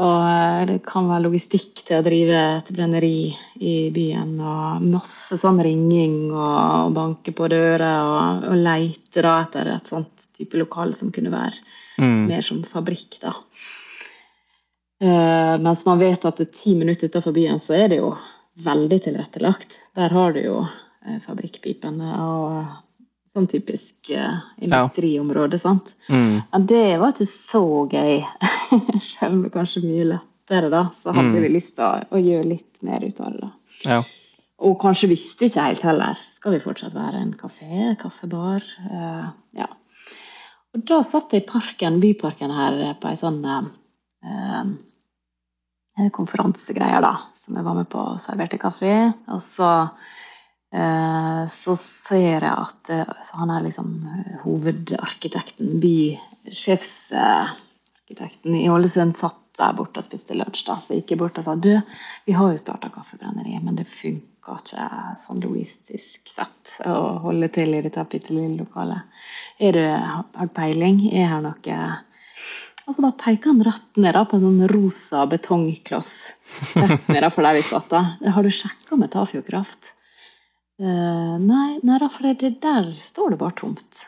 [0.01, 4.35] og eh, det kan være logistikk til å drive et brenneri i byen.
[4.40, 10.29] Og masse sånn ringing og, banke på dører og, og leite da, etter et sånt
[10.33, 11.57] type lokale som kunne være
[12.01, 12.29] mm.
[12.31, 13.20] mer som fabrikk.
[13.22, 13.37] da.
[15.03, 18.12] Uh, mens man vet at det er ti minutter utenfor byen, så er det jo
[18.62, 19.75] veldig tilrettelagt.
[19.98, 22.53] Der har du jo uh, fabrikkpipene og
[23.32, 25.58] sånn typisk uh, industriområde.
[25.60, 25.94] sant?
[26.08, 26.42] Mm.
[26.52, 28.20] Men det var ikke så gøy.
[29.12, 31.44] Selv om det kanskje mye lettere, da, så hadde mm.
[31.44, 33.46] vi lyst til å, gjøre litt mer ut av det.
[33.46, 33.52] da.
[33.88, 34.00] Ja.
[34.62, 36.20] Og kanskje visste ikke helt heller.
[36.36, 38.66] Skal vi fortsatt være en kafé, kaffebar?
[38.86, 39.68] Uh, ja.
[40.72, 44.64] Og da satt jeg i parken, byparken her på ei sånn uh,
[46.14, 48.94] konferansegreie, da, som jeg var med på og serverte kaffe.
[49.32, 49.88] Og så Eh,
[50.72, 53.04] så ser jeg at eh,
[53.37, 60.62] han er liksom eh, hovedarkitekten, bysjefsarkitekten i Ålesund, satt der borte og spiste lunsj.
[60.70, 61.74] da, Så jeg gikk bort og sa du,
[62.24, 64.87] vi har jo starta kaffebrenneri, men det funker ikke
[65.22, 69.00] sånn logistisk sett å holde til i dette bitte lille lokalet.
[69.61, 70.98] Er det har peiling?
[71.12, 71.76] Er her noe
[72.82, 76.12] og så bare peker han rett ned da, på en sånn rosa betongkloss.
[76.74, 77.88] Rett ned da, for der vi satt.
[77.92, 78.00] da.
[78.35, 79.82] Har du sjekka med Tafjordkraft?
[80.80, 84.00] Uh, nei, nei da, for det, der står det bare tomt.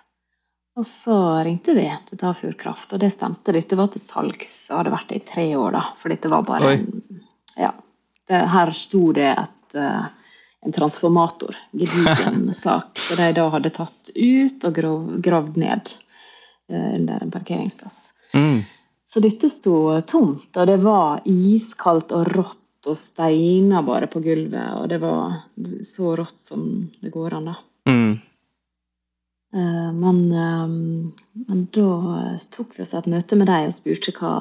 [0.75, 3.55] Og så ringte de til Tafjord Kraft, og det stemte.
[3.55, 5.85] Dette var til salgs, Det hadde vært det i tre år, da.
[6.01, 7.03] For dette var bare en
[7.61, 7.73] Ja.
[8.25, 10.07] Det, her sto det et, uh,
[10.65, 15.93] en transformator, gedigen sak, som de da hadde tatt ut og grov, gravd ned
[16.73, 17.99] uh, under en parkeringsplass.
[18.33, 18.63] Mm.
[19.13, 24.77] Så dette sto tomt, og det var iskaldt og rått og steiner bare på gulvet,
[24.79, 25.41] og det var
[25.87, 26.65] så rått som
[27.01, 27.57] det går an, da.
[27.91, 28.15] Mm.
[29.55, 30.69] Eh, men, eh,
[31.49, 34.33] men, da tok vi oss et møte med dem og spurte hva,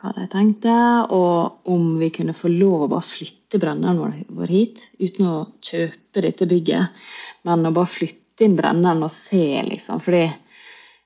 [0.00, 0.74] hva, de tenkte,
[1.14, 5.36] og om vi kunne få lov å bare flytte brenneren vår, vår hit uten å
[5.62, 7.06] kjøpe dette bygget,
[7.46, 10.02] men å bare flytte inn brenneren og se, liksom.
[10.02, 10.26] fordi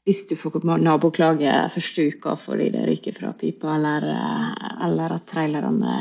[0.08, 5.28] hvis du får naboklage første uka fordi det ryker fra pipa, eller, eh, eller at
[5.28, 5.98] trailerne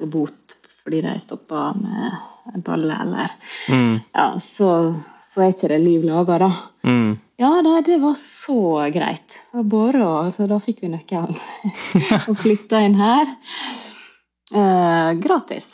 [0.00, 2.16] får bot fordi de stoppa med
[2.54, 3.30] en balle, eller
[3.68, 3.98] mm.
[4.12, 6.50] Ja, så, så, er ikke det liv laga, da.
[6.82, 7.18] Mm.
[7.40, 9.36] Ja, det, det, var så greit.
[9.52, 11.36] Bare, så da fikk vi nøkkelen
[12.30, 13.34] og flytta inn her.
[14.54, 15.68] Eh, gratis.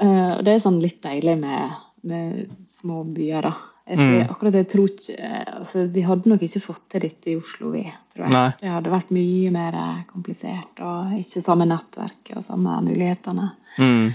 [0.00, 1.76] Eh, og det er sånn litt deilig med,
[2.08, 3.54] med små byer, da.
[3.98, 4.30] Mm.
[4.30, 7.82] akkurat jeg tror ikke altså, Vi hadde nok ikke fått til dette i Oslo, vi.
[8.14, 8.32] tror jeg.
[8.34, 8.48] Nei.
[8.60, 9.78] Det hadde vært mye mer
[10.10, 13.48] komplisert og ikke samme nettverk og samme mulighetene.
[13.78, 14.12] Mm.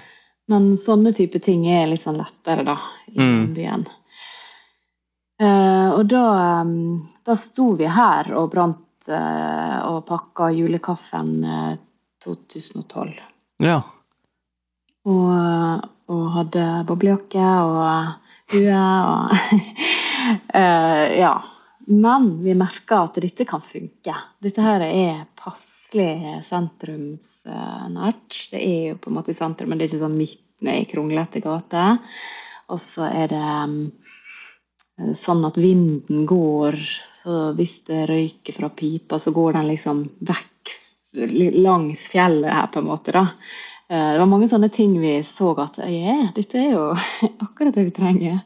[0.47, 2.77] Men sånne type ting er litt sånn lettere, da,
[3.11, 3.47] i mm.
[3.55, 3.87] byen.
[5.37, 6.23] Uh, og da,
[6.63, 11.75] um, da sto vi her og brant uh, og pakka julekaffen uh,
[12.25, 13.19] 2012.
[13.61, 13.81] Ja.
[15.07, 19.33] Og, og hadde boblejakke og og
[20.55, 21.35] uh, ja.
[21.87, 24.15] Men vi merker at dette kan funke.
[24.43, 28.41] Dette her er passelig sentrumsnært.
[28.51, 31.39] Det er jo på en måte sentrum, men det er ikke sånn midt i kronglete
[31.43, 32.01] gater.
[32.67, 33.77] Og så er det um,
[35.15, 36.75] sånn at vinden går,
[37.23, 40.75] så hvis det røyker fra pipa, så går den liksom vekk
[41.63, 43.15] langs fjellet her, på en måte.
[43.15, 43.27] da.
[43.89, 46.85] Eh, det var mange sånne ting vi så at yeah, dette er jo
[47.45, 48.41] akkurat det vi trenger.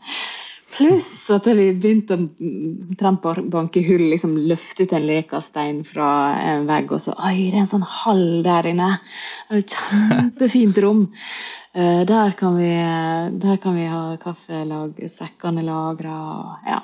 [0.71, 6.93] Pluss at vi begynte å banke hull, liksom løfte ut en lekastein fra en vegg,
[6.95, 8.93] og så Oi, det er en sånn hall der inne!
[9.49, 11.01] Det er et kjempefint rom.
[11.75, 12.71] Uh, der, kan vi,
[13.43, 16.15] der kan vi ha kaffelag, sekkene lagra,
[16.67, 16.80] ja.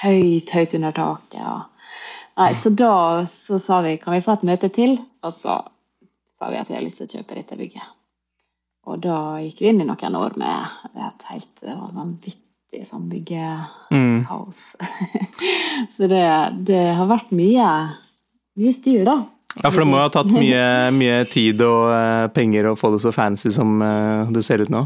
[0.00, 1.40] Høyt, høyt under taket.
[1.42, 1.58] Ja.
[2.38, 2.94] Nei, så da
[3.28, 5.60] så sa vi kan vi få et møte til, og så
[6.38, 7.94] sa vi at vi har lyst til å kjøpe dette bygget.
[8.88, 14.60] Og da gikk vi inn i noen år med et helt vanvittig sånn byggekaos.
[14.78, 15.16] Mm.
[15.96, 16.22] så det,
[16.70, 17.66] det, har vært mye,
[18.60, 19.18] mye styr, da.
[19.58, 20.62] Ja, for det må ha tatt mye,
[20.94, 24.72] mye tid og uh, penger å få det så fancy som uh, det ser ut
[24.72, 24.84] nå?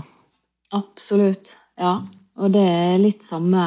[0.72, 1.98] Absolutt, ja.
[2.40, 3.62] Og det er litt samme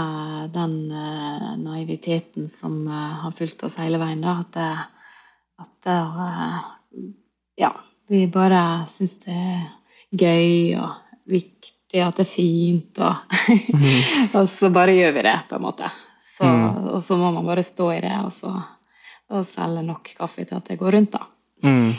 [0.52, 4.26] den uh, naiviteten som har fulgt oss hele veien.
[4.26, 4.71] da, At, det,
[5.62, 5.76] at
[7.60, 7.72] ja,
[8.08, 9.63] vi bare syns det er
[10.15, 10.89] gøy og
[11.30, 13.38] viktig at det er fint, og,
[13.72, 14.02] mm.
[14.39, 15.91] og så bare gjør vi det, på en måte.
[16.36, 16.89] Så, mm.
[16.91, 18.52] Og så må man bare stå i det og, så,
[19.32, 21.24] og selge nok kaffe til at det går rundt, da.
[21.65, 21.94] Mm.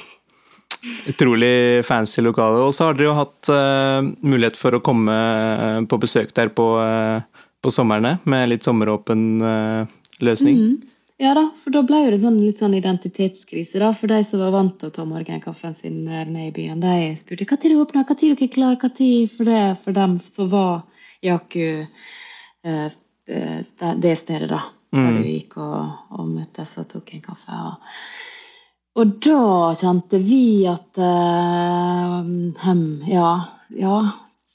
[1.10, 2.60] Utrolig fancy lokale.
[2.66, 6.52] Og så har dere jo hatt uh, mulighet for å komme uh, på besøk der
[6.54, 9.24] på, uh, på somrene, med litt sommeråpen
[10.22, 10.60] løsning.
[10.60, 10.95] Mm.
[11.16, 13.80] Ja da, for da ble det sånn, litt sånn identitetskrise.
[13.80, 17.14] da, For de som var vant til å ta morgenkaffen sin nede i byen, de
[17.16, 20.84] spurte når det åpner, når dere er klare, når For det for dem så var
[21.24, 21.86] Jaku
[22.66, 22.92] eh,
[23.26, 24.62] det, det, stedet, da.
[24.92, 25.02] Mm.
[25.02, 27.64] Der du gikk og, og, møttes og tok en kaffe.
[27.64, 27.90] Og,
[29.00, 29.40] og da
[29.80, 32.32] kjente vi at eh,
[32.68, 33.34] hem, ja,
[33.72, 33.98] ja,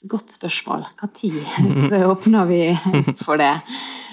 [0.06, 0.86] godt spørsmål.
[1.90, 2.68] Når åpna vi
[3.18, 3.56] for det?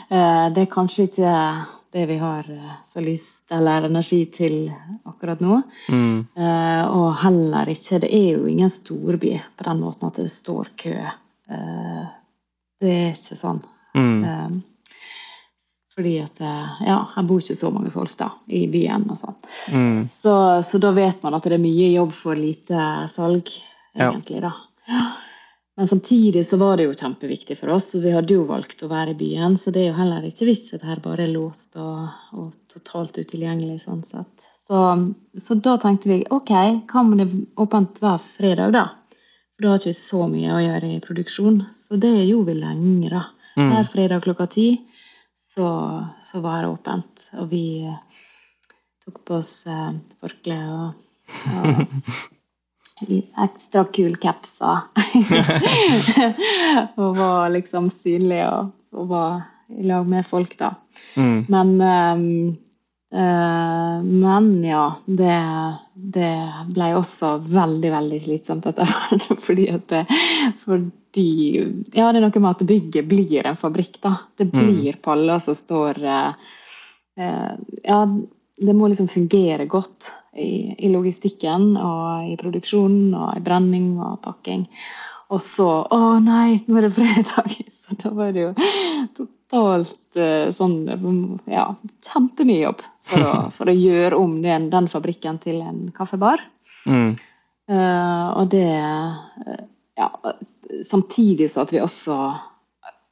[0.10, 1.36] Eh, det er kanskje ikke
[1.92, 4.72] det vi har eh, så lyst eller energi til
[5.04, 5.62] akkurat nå.
[5.90, 6.26] Mm.
[6.38, 10.70] Uh, og heller ikke Det er jo ingen storby på den måten at det står
[10.78, 10.96] kø.
[11.50, 12.04] Uh,
[12.80, 13.64] det er ikke sånn.
[13.98, 14.20] Mm.
[14.22, 14.92] Uh,
[15.96, 19.40] fordi at Ja, her bor ikke så mange folk da, i byen og sånn.
[19.74, 19.98] Mm.
[20.14, 23.50] Så, så, da vet man at det er mye jobb for lite salg,
[23.98, 24.48] egentlig, ja.
[24.48, 25.02] da.
[25.80, 28.90] Men samtidig så var det jo kjempeviktig for oss, og vi hadde jo valgt å
[28.92, 29.54] være i byen.
[29.56, 33.16] Så det er jo heller ikke vits at her bare er låst og, og totalt
[33.16, 33.78] utilgjengelig.
[33.86, 34.44] sånn sett.
[34.68, 34.82] Så,
[35.40, 37.30] så, da tenkte vi OK, hva om det
[37.64, 38.84] åpent hver fredag, da?
[39.56, 41.62] For da har vi ikke så mye å gjøre i produksjon.
[41.88, 43.24] Så det gjorde vi lenge, da.
[43.56, 43.72] Mm.
[43.72, 44.68] Hver fredag klokka ti
[45.56, 45.70] så,
[46.28, 47.24] så, var det åpent.
[47.40, 47.64] Og vi
[49.06, 51.08] tok på oss eh, forkle og,
[51.56, 51.88] og
[53.44, 54.80] ekstra kul capser.
[57.00, 60.74] og var liksom synlig og, og, var i lag med folk, da.
[61.16, 61.46] Mm.
[61.48, 62.24] Men um,
[63.14, 65.38] uh, Men ja, det,
[65.94, 66.34] det,
[66.74, 69.28] ble også veldig, veldig slitsomt etter hvert.
[69.48, 70.06] fordi at det,
[70.66, 71.28] fordi
[71.94, 74.16] Ja, det er noe med at bygget blir en fabrikk, da.
[74.38, 74.58] Det mm.
[74.58, 76.34] blir paller som står uh,
[77.22, 78.04] uh, Ja,
[78.60, 84.20] det må liksom fungere godt i, i, logistikken og i produksjonen og i brenning og
[84.26, 84.66] pakking.
[85.30, 87.58] Og så Å nei, nå er det fredag!
[87.90, 88.50] Så da var det jo
[89.18, 90.76] totalt uh, sånn
[91.50, 91.72] Ja,
[92.06, 96.44] kjempemye jobb for å, for å gjøre om den, den, fabrikken til en kaffebar.
[96.86, 97.16] Mm.
[97.70, 98.70] Uh, og det
[99.98, 100.12] Ja,
[100.86, 102.20] samtidig så at vi også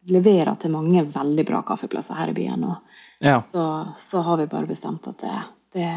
[0.07, 2.63] leverer til mange veldig bra kaffeplasser her i byen.
[2.69, 3.41] Og ja.
[3.51, 3.65] så,
[3.97, 5.39] så, har vi bare bestemt at det,
[5.75, 5.89] det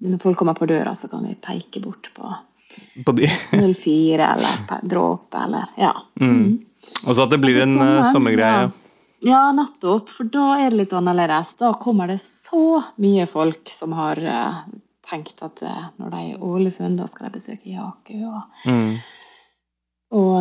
[0.00, 2.34] når folk kommer på døra, så kan vi peke bort på,
[3.04, 5.94] på 04 eller dråpe eller ja.
[6.20, 6.36] Mm.
[6.36, 6.58] Mm.
[7.06, 8.62] Og så at det blir det en samme sommergreie.
[8.62, 8.70] Ja.
[9.30, 9.42] ja.
[9.56, 10.10] nettopp.
[10.10, 11.54] For da er det litt annerledes.
[11.60, 14.62] Da kommer det så mye folk som har uh,
[15.10, 18.16] tenkt at uh, når de er i Ålesund, da skal de besøke Jaku.
[18.30, 18.94] Og, mm.
[20.18, 20.40] og,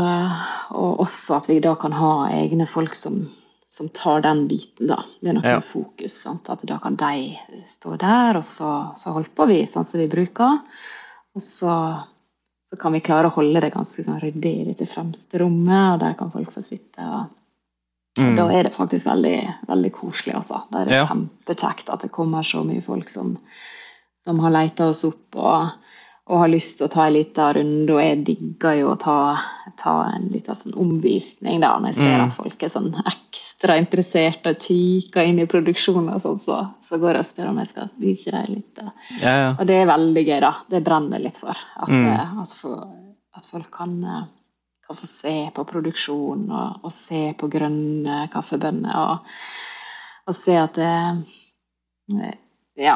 [0.72, 3.26] og, også at vi da kan ha egne folk som
[3.70, 5.04] som tar den biten, da.
[5.22, 5.62] Det er noe ja.
[5.62, 6.16] fokus.
[6.24, 6.50] Sant?
[6.50, 7.36] At da kan de
[7.76, 10.64] stå der, og så, så holder på vi sånn som vi bruker.
[11.38, 11.74] Og så,
[12.66, 16.02] så, kan vi klare å holde det ganske sånn ryddig i dette fremste rommet, og
[16.02, 17.06] der kan folk få sitte.
[17.06, 17.30] Og,
[18.18, 18.34] mm.
[18.42, 19.38] Da er det faktisk veldig,
[19.70, 20.64] veldig koselig, altså.
[20.74, 21.06] Da er det ja.
[21.12, 23.36] kjempekjekt at det kommer så mye folk som,
[24.26, 25.38] som har leita oss opp.
[25.38, 25.70] og
[26.30, 29.18] og har lyst til å ta en liten runde, og jeg digger jo å ta,
[29.82, 32.26] ta en liten sånn omvisning da, når jeg ser mm.
[32.26, 37.00] at folk er sånn ekstra interessert og kikker inn i produksjonen og sånn, så, så,
[37.02, 38.82] går jeg og spør om jeg skal vise dem litt.
[39.24, 39.48] Ja, ja.
[39.56, 40.52] Og det er veldig gøy, da.
[40.70, 41.64] Det brenner litt for.
[41.82, 42.06] At, mm.
[42.12, 42.84] Eh, at, for,
[43.40, 44.28] at folk kan, eh,
[44.86, 49.34] kan, få se på produksjonen og, og se på grønne kaffebønner og,
[50.30, 50.94] og se at det
[52.80, 52.96] Ja,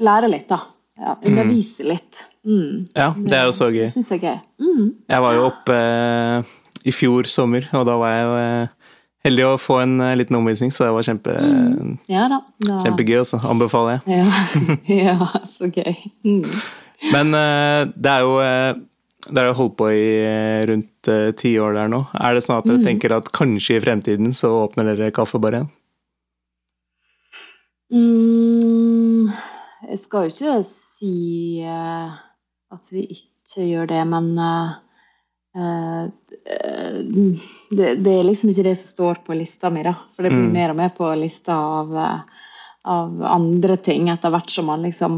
[0.00, 0.62] lære litt, da
[0.98, 1.88] ja, undervise mm.
[1.90, 2.22] litt.
[2.44, 2.86] Mm.
[2.94, 3.86] Ja, det er jo så gøy.
[3.86, 4.38] Det Syns jeg er gøy.
[4.62, 4.86] Mm.
[5.10, 6.54] Jeg var jo oppe eh,
[6.84, 8.94] i fjor sommer, og da var jeg jo eh,
[9.28, 11.92] heldig å få en eh, liten omvisning, så det var kjempe, mm.
[12.12, 12.80] ja, da, da.
[12.86, 13.20] kjempegøy.
[13.24, 13.42] Også.
[13.50, 14.18] Anbefaler jeg.
[14.20, 14.74] Ja,
[15.08, 15.94] ja så gøy.
[16.26, 16.42] Mm.
[17.12, 18.36] Men det er jo
[19.34, 20.04] dere har holdt på i
[20.68, 21.08] rundt
[21.40, 22.04] ti år der nå.
[22.16, 22.86] Er det sånn at dere mm.
[22.86, 25.68] tenker at kanskje i fremtiden så åpner dere kaffebar igjen?
[27.94, 29.28] Mm,
[29.90, 30.56] jeg skal jo ikke
[31.04, 32.12] si uh,
[32.72, 34.72] at vi ikke gjør det, men uh,
[37.70, 39.94] det, det, er liksom ikke det som står på lista mi, da.
[40.14, 40.54] For det blir mm.
[40.54, 41.86] mer og mer på lista av,
[42.82, 45.12] av, andre ting etter hvert som man liksom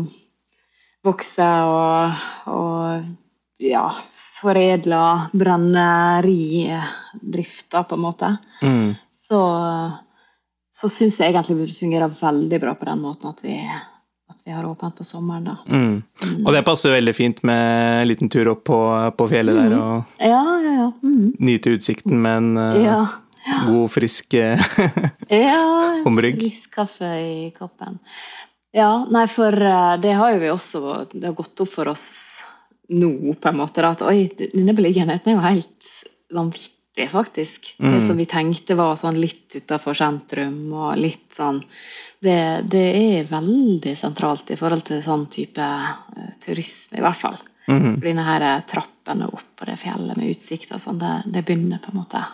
[1.06, 2.10] vokser og,
[2.50, 2.82] og
[3.62, 3.94] ja,
[4.40, 8.36] foredler brenneridrifta, på en måte.
[8.60, 8.94] Mm.
[9.28, 9.40] Så,
[10.74, 13.54] så syns jeg egentlig det fungerer veldig bra på den måten at vi
[14.46, 15.56] vi har åpent på sommeren, da.
[15.66, 16.02] Mm.
[16.22, 16.46] Mm.
[16.46, 18.78] Og det passer veldig fint med en liten tur opp på,
[19.18, 19.62] på fjellet mm.
[19.64, 20.90] der og ja, ja, ja.
[21.02, 21.32] Mm.
[21.48, 23.16] nyte utsikten med en uh,
[23.66, 24.62] god, frisk uh,
[25.34, 25.64] ja,
[26.06, 27.98] frisk kaffe i koppen.
[28.76, 30.80] Ja, nei, for uh, det har jo vi også
[31.10, 32.06] Det har gått opp for oss
[32.86, 35.94] nå, på en måte, at oi, denne beliggenheten er jo helt
[36.30, 37.72] vanvittig, faktisk.
[37.80, 38.06] Det mm.
[38.06, 41.64] som vi tenkte var sånn litt utafor sentrum og litt sånn
[42.20, 42.38] det,
[42.72, 47.36] det, er veldig sentralt i forhold til sånn type uh, turisme, i hvert fall.
[47.66, 47.94] Mm -hmm.
[47.94, 51.90] Fordi denne trappene opp på det fjellet med utsikt og sånn, det, det, begynner på
[51.92, 52.24] en måte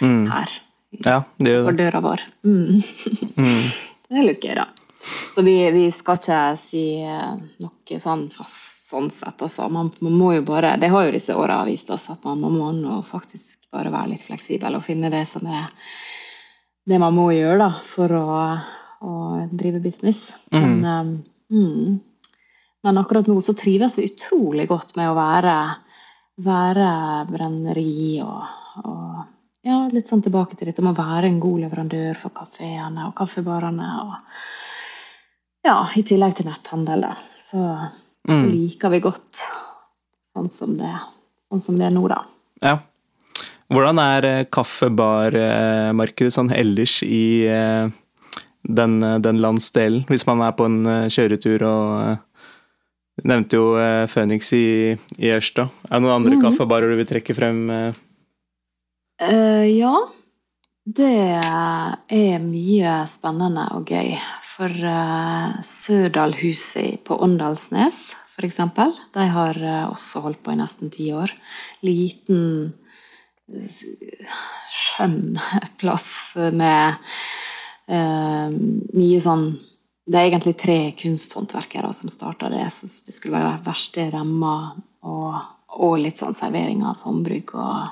[0.00, 0.30] mm.
[0.30, 0.50] her.
[0.90, 1.64] Ja, det gjør det.
[1.64, 2.20] For døra vår.
[2.44, 2.82] Mm.
[3.36, 3.62] mm.
[4.08, 4.68] det er litt gøy, da.
[5.34, 9.42] Så vi, vi, skal ikke si eh, noe sånn fast sånn sett.
[9.42, 9.68] Altså.
[9.68, 12.54] Man, man, må jo bare, Det har jo disse åra vist oss at man, man
[12.54, 15.70] må nå faktisk bare være litt fleksibel og finne det som er
[16.86, 18.26] det man må gjøre da, for å
[19.00, 20.30] å drive business.
[20.52, 20.80] Mm.
[20.80, 22.00] Men, um,
[22.82, 25.56] men, akkurat nå så trives vi utrolig godt med å være,
[26.46, 26.90] være
[27.30, 28.46] brenneri og,
[28.84, 29.20] og,
[29.66, 33.16] ja, litt sånn tilbake til dette med å være en god leverandør for kafeene og
[33.18, 33.92] kaffebarene.
[34.06, 37.14] Og ja, i tillegg til netthandel, da.
[37.34, 38.36] Så mm.
[38.36, 39.42] det liker vi godt
[40.36, 40.92] sånn som det,
[41.50, 42.22] sånn som det er nå, da.
[42.62, 42.76] Ja.
[43.72, 47.88] Hvordan er eh, kaffebarmarkedet sånn ellers i eh,
[48.68, 52.22] den, eh, den, landsdelen, hvis man er på en eh, kjøretur og uh,
[53.24, 55.70] Nevnte jo uh, Phoenix i, i Ørsta.
[55.88, 56.42] Er det noen andre mm.
[56.44, 57.62] kaffebarer du vil trekke frem?
[57.72, 59.64] Uh?
[59.72, 59.94] ja.
[60.84, 64.12] Det er mye spennende og gøy.
[64.44, 68.60] For uh, Sørdalhuset på Åndalsnes, f.eks.,
[69.16, 71.32] de har også holdt på i nesten ti år.
[71.88, 72.44] Liten,
[74.72, 75.38] skjønn
[75.80, 77.16] plass med eh,
[77.86, 79.44] mye sånn
[80.06, 82.64] Det er egentlig tre kunsthåndverkere som starta det.
[82.74, 85.38] Så det skulle være verksted, remmer og,
[85.74, 87.88] og, litt sånn servering av håndbrygg og,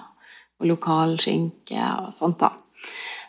[0.61, 2.38] og lokalskinke og sånt.
[2.42, 2.52] da.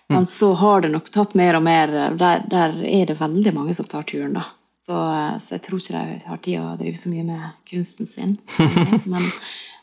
[0.07, 0.27] Men mm.
[0.27, 3.89] så har det nok tatt mer og mer Der, der er det veldig mange som
[3.89, 4.45] tar turen, da.
[4.85, 4.97] Så,
[5.41, 8.35] så, jeg tror ikke de har tid å drive så mye med kunsten sin.
[9.11, 9.23] Men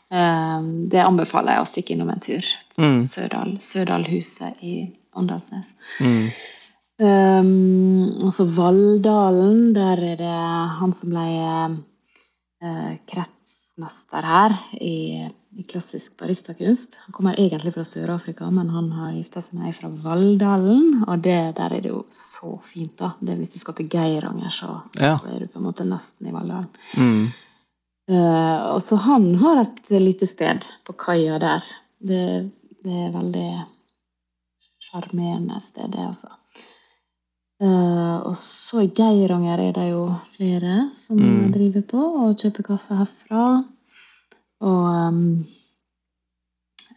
[0.07, 2.51] um, det anbefaler jeg å stikke innom en tur.
[2.79, 3.01] Mm.
[3.11, 4.77] Sørdal, Sørdalhuset i
[5.19, 5.73] Åndalsnes.
[5.99, 6.29] Mm.
[7.01, 10.33] Um, og så Valldalen, der er det
[10.77, 11.23] han som ble
[12.61, 15.25] uh, kretsmester her i,
[15.57, 16.99] i klassisk baristakunst.
[17.07, 20.99] Han kommer egentlig fra Sør-Afrika, men han har gifta seg med ei fra Valldalen.
[21.07, 23.15] Og det, der er det jo så fint, da.
[23.19, 25.15] Det, hvis du skal til Geiranger, så, ja.
[25.17, 26.69] så, er du på en måte nesten i Valldalen.
[26.93, 27.25] Mm.
[28.11, 31.65] Uh, og så han har et lite sted på kaia der.
[31.97, 32.23] Det,
[32.85, 33.49] det er veldig
[34.83, 36.29] sjarmerende sted, det også.
[37.63, 41.51] Uh, og så i Geiranger er det jo flere som mm.
[41.53, 43.43] driver på og kjøper kaffe herfra.
[44.63, 45.21] Og um,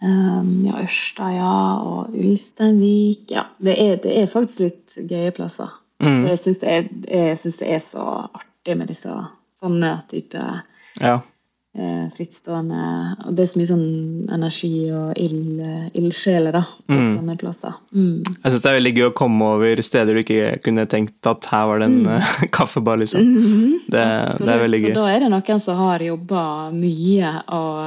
[0.02, 1.52] um, ja, Ørstaja
[1.86, 3.30] og Ulsteinvik.
[3.30, 5.70] Ja, det er, det er faktisk litt gøye plasser.
[6.02, 6.26] Mm.
[6.32, 6.74] Jeg syns det,
[7.06, 7.22] det,
[7.62, 9.14] er så artig med disse
[9.56, 10.42] sånne type
[11.00, 11.14] ja.
[11.78, 12.82] Eh, frittstående.
[13.26, 13.86] Og det er så mye sånn
[14.34, 15.60] energi og ild,
[15.96, 17.10] ildsjeler da, på mm.
[17.18, 17.76] sånne plasser.
[17.94, 18.22] Mm.
[18.24, 21.48] Jeg syns det er veldig gøy å komme over steder du ikke kunne tenkt at
[21.52, 22.26] her var det en mm.
[22.56, 23.20] kaffebar, liksom.
[23.20, 23.76] -hmm.
[23.86, 24.04] Det,
[24.44, 24.94] det, er veldig gøy.
[24.94, 26.42] Så da er det noen som har jobba
[26.74, 27.78] mye og,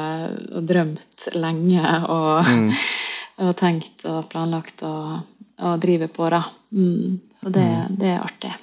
[0.55, 2.71] og, drømt lenge og, mm.
[3.45, 5.19] og tenkt og planlagt og,
[5.59, 6.43] og driver på, da.
[6.71, 7.19] Mm.
[7.33, 7.95] Så det, mm.
[7.97, 8.53] det, er artig.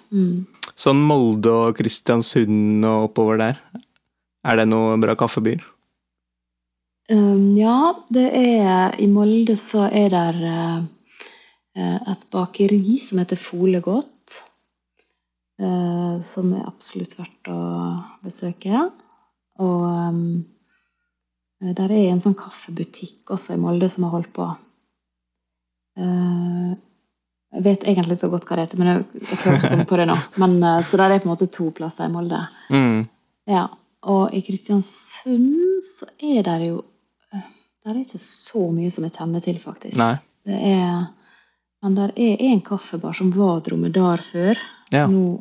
[0.76, 3.60] Sånn Molde og Kristiansund og oppover der,
[4.46, 5.64] er det noen bra kaffebyer?
[7.10, 10.26] Um, ja, det er I Molde så er det
[11.78, 14.12] uh, et bakeri som heter Folegodt.
[15.62, 17.60] Uh, som er absolutt verdt å
[18.26, 18.88] besøke.
[19.62, 20.42] Og um,
[21.62, 24.50] der er en sånn kaffebutikk også i Molde som har holdt på.
[25.96, 26.74] Uh,
[27.56, 29.88] jeg vet egentlig så godt hva det heter, men jeg, jeg klarer ikke å komme
[29.88, 30.16] på det nå.
[30.42, 30.56] Men,
[30.90, 32.42] så der er på en måte to plasser i Molde.
[32.74, 33.06] Mm.
[33.48, 33.68] Ja,
[34.06, 36.84] og i Kristiansund så er det jo
[37.30, 39.94] Der Det er ikke så mye som jeg kjenner til, faktisk.
[39.94, 40.16] Nei.
[40.46, 41.04] Det er,
[41.82, 44.58] men der er en kaffebar som var dromedar før.
[44.90, 45.04] Ja.
[45.06, 45.38] Nå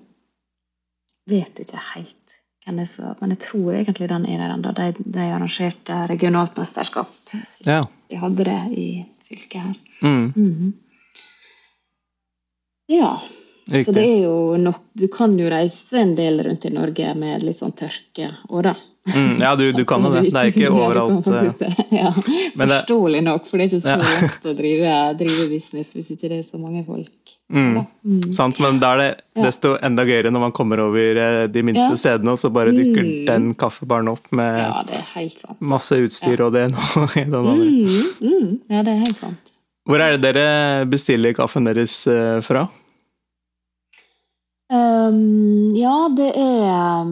[1.26, 2.26] vet jeg ikke helt
[2.66, 4.72] hvem det er, men jeg tror egentlig den er der ennå.
[4.78, 7.11] De, de arrangerte regionalt mesterskap
[7.66, 7.84] ja.
[8.09, 8.88] de hadde det i
[9.26, 9.76] fylket her.
[10.01, 10.34] Mm.
[10.36, 10.74] Mm.
[12.93, 13.11] Ja.
[13.66, 13.86] Riktig.
[13.86, 17.41] Så det er jo nok Du kan jo reise en del rundt i Norge med
[17.43, 18.74] litt sånn tørke òg, da.
[19.09, 20.22] Mm, ja, du, du kan jo det.
[20.34, 21.28] Det er ikke overalt.
[21.66, 21.82] Eh.
[21.97, 26.30] Ja, Forståelig nok, for det er ikke så lett å drive, drive business hvis ikke
[26.30, 27.34] det er så mange folk.
[27.53, 28.22] Mm, mm.
[28.38, 31.89] Sant, men da er det desto enda gøyere når man kommer over eh, de minste
[31.89, 31.99] ja.
[32.05, 33.11] stedene, og så bare dukker mm.
[33.28, 35.28] den kaffebaren opp med ja,
[35.59, 37.57] masse utstyr og det ene og det andre.
[38.22, 39.53] Mm, ja, det er helt sant.
[39.86, 42.66] Hvor er det dere bestiller kaffen deres eh, fra?
[44.74, 47.05] Um, ja, det er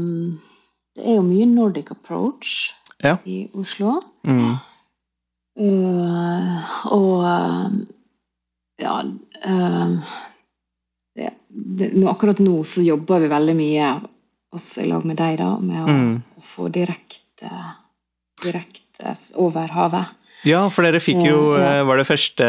[0.94, 3.18] Det er jo mye Nordic approach ja.
[3.26, 4.00] i Oslo.
[4.26, 4.56] Mm.
[5.54, 7.26] Uh, og
[8.82, 10.14] ja uh,
[11.14, 13.92] det, det, Akkurat nå så jobber vi veldig mye
[14.54, 16.16] også i lag med deg, da, med å, mm.
[16.38, 17.50] å få direkte,
[18.42, 20.14] direkte over havet.
[20.44, 21.80] Ja, for dere fikk jo ja.
[21.80, 22.46] Eh, var det første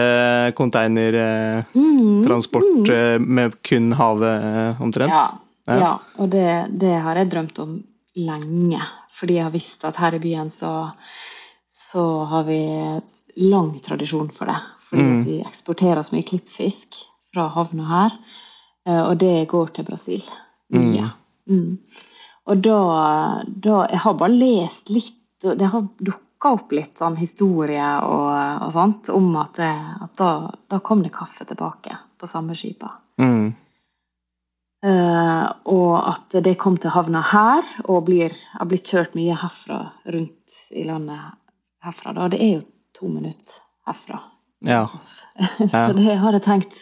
[0.58, 3.26] containertransport mm, mm.
[3.38, 5.14] med kun havet omtrent?
[5.14, 5.26] Ja,
[5.70, 5.76] ja.
[5.78, 6.48] ja og det,
[6.82, 7.70] det, har jeg drømt om
[8.18, 8.82] lenge.
[9.14, 10.90] Fordi jeg har visst at her i byen så,
[11.70, 12.60] så har vi
[13.46, 14.60] lang tradisjon for det.
[14.88, 15.24] Fordi mm.
[15.28, 16.88] vi eksporterer så mye klippfisk
[17.30, 18.10] fra havna her.
[19.06, 20.24] Og det går til Brasil.
[20.74, 21.06] Mye.
[21.46, 21.54] Mm.
[21.54, 21.72] mm.
[22.44, 22.78] Og da,
[23.46, 28.64] da Jeg har bare lest litt det har dukket dukka opp litt sånn historie og,
[28.66, 29.74] og sånt om at, det,
[30.04, 33.00] at da, da, kom det kaffe tilbake på samme skipa.
[33.18, 33.54] Mm.
[34.84, 39.86] Uh, og at det kom til havna her og blir, har blitt kjørt mye herfra
[40.04, 41.32] rundt i landet
[41.80, 42.12] herfra.
[42.12, 42.28] Da.
[42.28, 43.54] Det er jo to minutter
[43.88, 44.20] herfra.
[44.60, 44.88] Ja.
[45.72, 46.76] Så det har jeg tenkt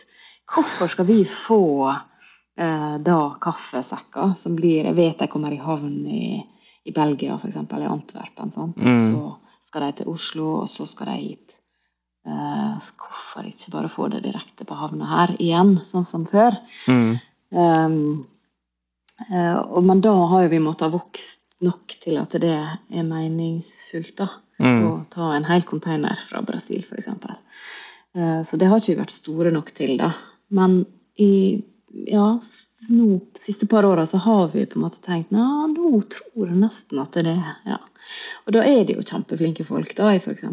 [0.53, 6.03] Hvorfor skal vi få uh, da kaffesekker som blir Jeg vet jeg kommer i havn
[6.05, 6.43] i,
[6.85, 7.57] i Belgia, f.eks.
[7.57, 8.51] i Antwerpen.
[8.53, 8.83] Sant?
[8.83, 9.15] Mm.
[9.15, 9.31] Så
[9.73, 11.55] skal de til Oslo, og så skal de hit.
[12.29, 16.59] Uh, hvorfor ikke bare få det direkte på havna her igjen, sånn som før?
[16.87, 17.17] Mm.
[17.57, 17.97] Um,
[19.33, 24.29] uh, men da har jo vi måttet vokst nok til at det er meningsfullt, da.
[24.63, 24.85] Mm.
[24.85, 27.09] Å ta en hel container fra Brasil, f.eks.
[28.13, 30.13] Uh, så det har ikke vi vært store nok til, da.
[30.53, 30.83] Men
[31.17, 31.33] i
[32.13, 32.29] ja,
[32.89, 36.59] nå siste par åra så har vi på en måte tenkt Nei, nå tror jeg
[36.59, 37.55] nesten at det er det.
[37.69, 37.79] Ja.
[38.47, 40.45] Og da er det jo kjempeflinke folk, da, i f.eks.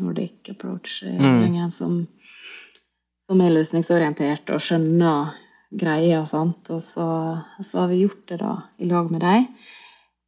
[0.00, 1.74] Nordic Approach-gjengen, mm.
[1.74, 2.04] som,
[3.26, 5.34] som, er løsningsorientert og skjønner
[5.82, 6.22] greia.
[6.30, 6.70] Sant?
[6.70, 7.08] Og så,
[7.64, 9.66] så, har vi gjort det da i lag med deg,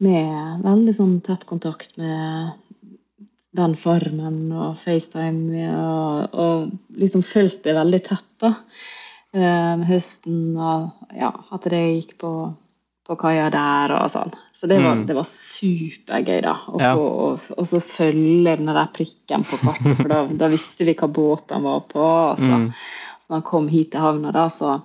[0.02, 2.58] med veldig sånn tett kontakt med
[3.54, 8.56] den Farmen og FaceTime, og, og liksom fulgt det veldig tett, da.
[9.32, 12.32] Um, høsten og ja, at det gikk på
[13.06, 14.34] på kaia der og sånn.
[14.54, 15.06] Så det var, mm.
[15.08, 16.54] det var supergøy, da.
[16.70, 16.92] Å ja.
[16.94, 17.06] få,
[17.56, 21.50] og, så følge den der prikken på kartet, for da, da, visste vi hva båt
[21.54, 22.04] han var på.
[22.38, 22.68] Så, mm.
[23.26, 24.76] så han kom hit til havna, da, så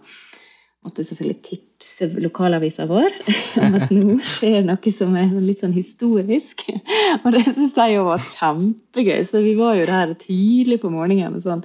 [0.88, 3.14] måtte selvfølgelig tipse lokalavisa vår
[3.64, 6.64] om at nå skjer noe som er litt sånn historisk.
[7.24, 9.22] Og det syns jeg jo var kjempegøy.
[9.30, 11.64] Så vi var jo der tidlig på morgenen med sånn,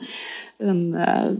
[0.61, 1.33] sånn uh,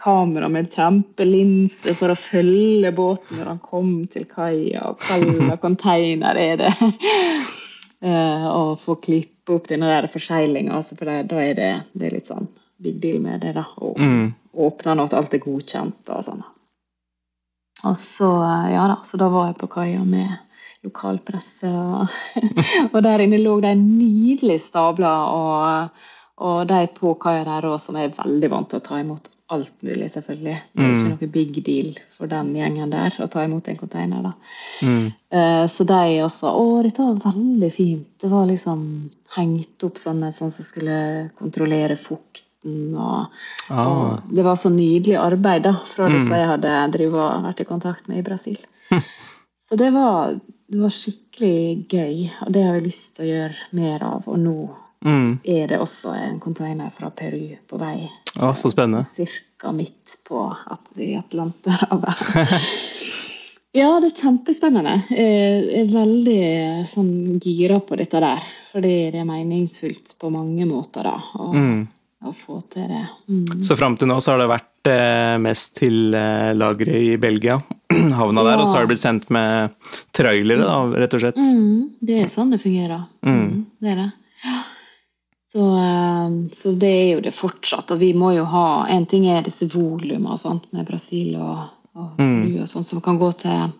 [0.00, 6.38] kamera med kjempelinse for å følge båten når han kom til kaia, og hva container
[6.40, 6.74] er det?
[8.04, 12.18] uh, og få klippe opp denne der forseglinga, altså for da er det, det er
[12.18, 12.50] litt sånn
[12.80, 13.52] big deal med det.
[13.52, 14.32] da, Og mm.
[14.52, 16.42] åpne at alt er godkjent og sånn.
[17.88, 18.28] Og så,
[18.72, 20.36] ja da, så da var jeg på kaia med
[20.86, 21.70] lokalpresse.
[21.70, 22.14] Og,
[22.92, 26.06] og der inne lå de nydelige stabler, og,
[26.44, 29.82] og de på kaia der òg, som er veldig vant til å ta imot alt
[29.82, 30.58] mulig, selvfølgelig.
[30.72, 31.14] Det er ikke mm.
[31.16, 34.28] noe big deal for den gjengen der å ta imot en container.
[34.28, 34.32] da.
[34.86, 35.08] Mm.
[35.34, 38.06] Uh, så de også Å, dette var veldig fint.
[38.22, 38.84] Det var liksom
[39.34, 41.00] hengt opp sånne sånn som skulle
[41.40, 43.26] kontrollere fukt og,
[43.68, 43.86] ah.
[43.86, 46.16] og, det var så nydelig arbeid da, fra mm.
[46.16, 48.58] disse jeg hadde drivet vært i kontakt med i Brasil.
[49.68, 50.34] så det var,
[50.68, 54.28] det var, skikkelig gøy, og det har jeg lyst til å gjøre mer av.
[54.28, 54.56] Og nå
[55.06, 55.30] mm.
[55.56, 58.10] er det også en container fra Peru på vei.
[58.36, 59.06] Ah, så spennende.
[59.08, 62.26] Cirka midt på at i Atlanterhavet.
[63.80, 64.98] ja, det er kjempespennende.
[65.14, 66.44] Jeg er veldig
[66.92, 68.52] sånn, gira på dette der.
[68.68, 71.16] Fordi det er meningsfullt på mange måter, da.
[71.40, 71.80] Og, mm
[72.20, 73.04] å få til det.
[73.28, 73.62] Mm.
[73.64, 77.56] Så fram til nå så har det vært eh, mest til eh, lageret i Belgia,
[78.20, 78.48] havna ja.
[78.50, 79.72] der, og så har det blitt sendt med
[80.16, 81.40] trailere, da, rett og slett?
[81.40, 81.96] Mm.
[82.04, 83.06] Det er sånn det fungerer.
[83.26, 83.40] Mm.
[83.40, 84.10] mm det er det.
[85.50, 87.90] Så, eh, så, det er jo det fortsatt.
[87.90, 91.64] Og vi må jo ha En ting er disse volumene med Brasil og,
[91.96, 92.36] og mm.
[92.36, 93.72] Peru og sånn, som kan gå til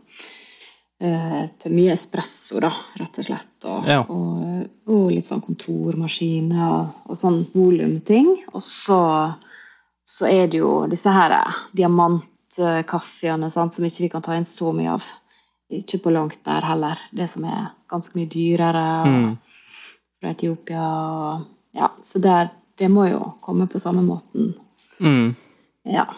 [1.01, 2.69] til mye espresso, da,
[3.01, 3.55] rett og slett.
[3.65, 4.03] Og, ja.
[4.05, 8.29] og, og litt sånn kontormaskiner og, og sånn volumting.
[8.53, 9.01] Og så,
[10.05, 11.39] så, er det jo disse her
[11.77, 15.09] diamantkaffeene som ikke vi kan ta inn så mye av.
[15.73, 17.01] Ikke på langt nær heller.
[17.17, 19.29] Det som er ganske mye dyrere mm.
[20.21, 20.89] fra Etiopia.
[21.79, 24.53] Ja, så der, det må jo komme på samme måten.
[24.99, 25.33] Mm.
[25.89, 26.11] Ja.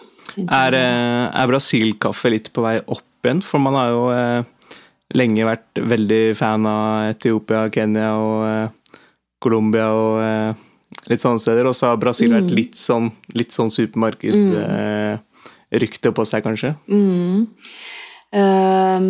[0.43, 3.43] Er, eh, er Brasil-kaffe litt på vei opp igjen?
[3.45, 4.49] For man har jo eh,
[5.17, 8.97] lenge vært veldig fan av Etiopia, Kenya og eh,
[9.43, 10.63] Colombia og eh,
[11.11, 11.69] litt sånne steder.
[11.69, 12.35] Og så har Brasil mm.
[12.39, 16.11] vært litt sånn, litt sånn supermarkedrykte mm.
[16.11, 16.75] eh, på seg, kanskje.
[16.91, 17.47] Mm.
[18.33, 19.09] Um,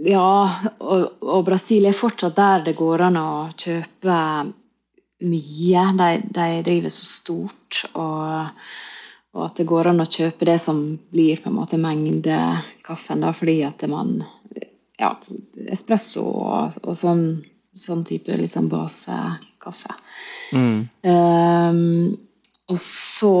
[0.00, 0.32] ja,
[0.80, 4.20] og, og, Brasil er fortsatt der det går an å kjøpe
[5.28, 5.88] mye.
[5.98, 7.84] De, de driver så stort.
[7.94, 8.48] og
[9.30, 10.80] og at det går an å kjøpe det som
[11.14, 14.24] blir på en måte mengdekaffen, da, fordi at man
[15.00, 15.14] ja,
[15.72, 17.24] espresso og, og sånn,
[17.76, 19.96] sånn, type litt sånn basekaffe.
[20.52, 20.78] Mm.
[21.06, 21.80] Um,
[22.70, 23.34] og så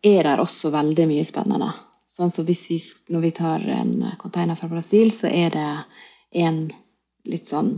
[0.00, 1.70] er det også veldig mye spennende.
[2.16, 2.80] Sånn så hvis vi,
[3.12, 5.70] Når vi tar en container fra Brasil, så er det
[6.44, 6.66] en
[7.28, 7.76] litt sånn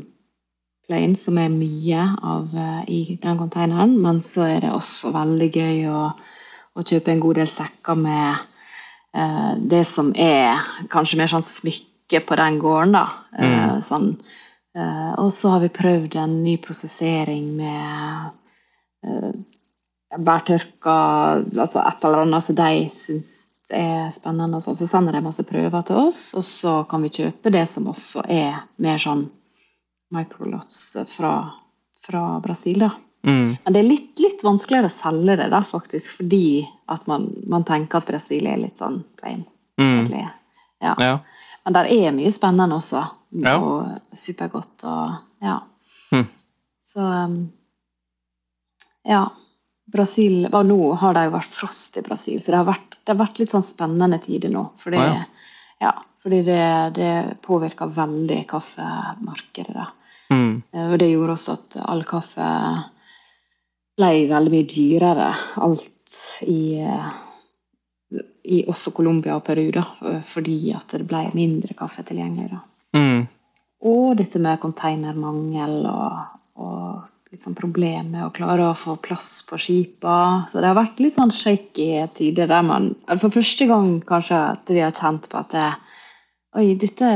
[0.86, 3.98] plain som er mye av uh, i den containeren.
[4.03, 6.09] Men så er det også veldig gøy å,
[6.74, 8.44] å kjøpe en god del sekker med
[9.16, 13.07] uh, det som er kanskje mer sånn smykke ikke på den gården, da.
[13.39, 13.83] Eh, mm.
[13.87, 14.11] Sånn.
[14.77, 18.31] Eh, og så har vi prøvd en ny prosessering med
[19.07, 19.33] uh,
[20.17, 20.97] bærtørka,
[21.57, 23.31] altså et eller annet som de syns
[23.73, 24.59] er spennende.
[24.59, 24.79] Og sånn.
[24.81, 28.27] Så sender de masse prøver til oss, og så kan vi kjøpe det som også
[28.29, 29.27] er mer sånn
[30.13, 31.37] microlots fra,
[32.05, 32.93] fra Brasil, da.
[33.23, 33.55] Mm.
[33.65, 37.65] Men det er litt, litt, vanskeligere å selge det, da, faktisk, fordi at man, man
[37.65, 39.45] tenker at Brasil er litt sånn plain.
[39.81, 40.11] Mm.
[40.83, 40.95] Ja.
[40.99, 41.15] ja.
[41.65, 43.03] Men det er mye spennende også.
[43.43, 43.57] Ja.
[43.59, 45.59] Og supergodt og ja.
[46.13, 46.27] Hm.
[46.83, 47.37] Så um,
[49.09, 49.25] ja.
[49.93, 53.13] Brasil og Nå har det jo vært frost i Brasil, så det har vært, det
[53.13, 54.63] har vært litt sånn spennende tider nå.
[54.81, 55.49] Fordi, ah, ja.
[55.83, 55.91] Ja,
[56.23, 56.63] fordi det,
[56.97, 59.75] det påvirker veldig kaffemarkedet.
[59.75, 59.89] Da.
[60.33, 60.63] Mm.
[60.87, 62.47] Og det gjorde også at all kaffe
[63.99, 65.33] ble veldig mye dyrere.
[65.67, 66.63] Alt i
[68.43, 69.85] i også Colombia og Peru, da,
[70.27, 72.61] fordi at det ble mindre kaffe tilgjengelig.
[72.97, 73.25] Mm.
[73.89, 76.19] Og dette med konteinermangel og,
[76.63, 80.17] og litt sånn problem med å klare å få plass på skipa.
[80.53, 81.89] Så det har vært litt sånn shaky
[82.19, 85.71] tider der man For første gang kanskje at vi har kjent på at det,
[86.61, 87.09] Oi, dette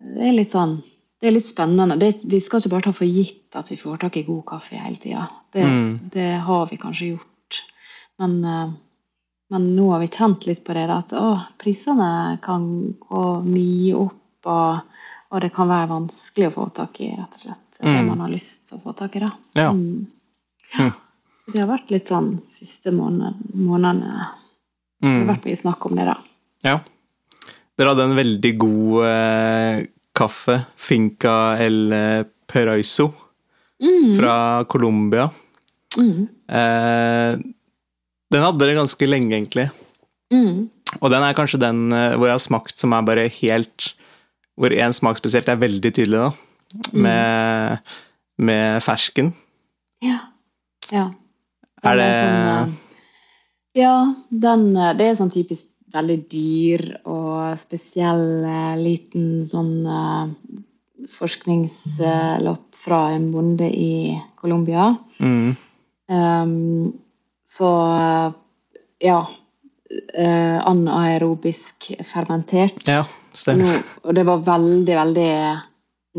[0.00, 0.78] det er litt sånn
[1.20, 1.98] det er litt spennende.
[2.00, 4.78] Det, vi skal ikke bare ta for gitt at vi får tak i god kaffe
[4.80, 5.26] hele tida.
[5.52, 5.90] Det, mm.
[6.14, 7.58] det, har vi kanskje gjort.
[8.22, 8.70] Men uh,
[9.50, 12.64] men nå har vi kjent litt på det at å, prisene kan
[13.02, 17.42] gå mye opp, og, og, det kan være vanskelig å få tak i rett og
[17.42, 18.06] slett det mm.
[18.06, 19.24] man har lyst til å få tak i.
[19.24, 19.30] da.
[19.58, 19.70] Ja.
[19.72, 20.06] Mm.
[20.76, 20.90] ja.
[21.50, 24.28] Det har vært litt sånn siste måned, månedene
[25.00, 25.06] mm.
[25.06, 26.16] Det har vært mye snakk om det, da.
[26.68, 26.76] Ja.
[27.74, 29.76] Dere hadde en veldig god eh,
[30.14, 31.80] kaffe, Finca el
[32.46, 33.08] Peraiso,
[33.80, 34.12] mm.
[34.20, 34.34] fra
[34.70, 35.30] Colombia.
[35.96, 36.28] Mm.
[36.46, 37.40] Eh,
[38.30, 39.68] den hadde det ganske lenge, egentlig.
[40.30, 40.68] Mm.
[41.00, 43.94] Og den er kanskje den uh, hvor jeg har smakt som er bare helt
[44.60, 46.30] Hvor én smak spesielt er veldig tydelig, da.
[46.92, 47.00] Mm.
[47.02, 47.78] Med,
[48.38, 49.32] med fersken.
[50.04, 50.20] Ja.
[50.92, 51.08] Ja.
[51.82, 53.10] Den er det er sånn, uh,
[53.78, 53.94] Ja,
[54.30, 58.44] den uh, Det er sånn typisk veldig dyr og spesiell
[58.78, 59.88] liten sånn
[61.10, 64.92] forskningslott fra en bonde i Colombia.
[65.18, 65.56] Mm.
[66.06, 66.92] Um,
[67.50, 67.70] så
[69.02, 69.20] ja.
[69.90, 72.78] Uh, anaerobisk fermentert.
[72.86, 73.02] Ja,
[73.34, 73.80] stemmer.
[74.06, 75.32] og det var veldig, veldig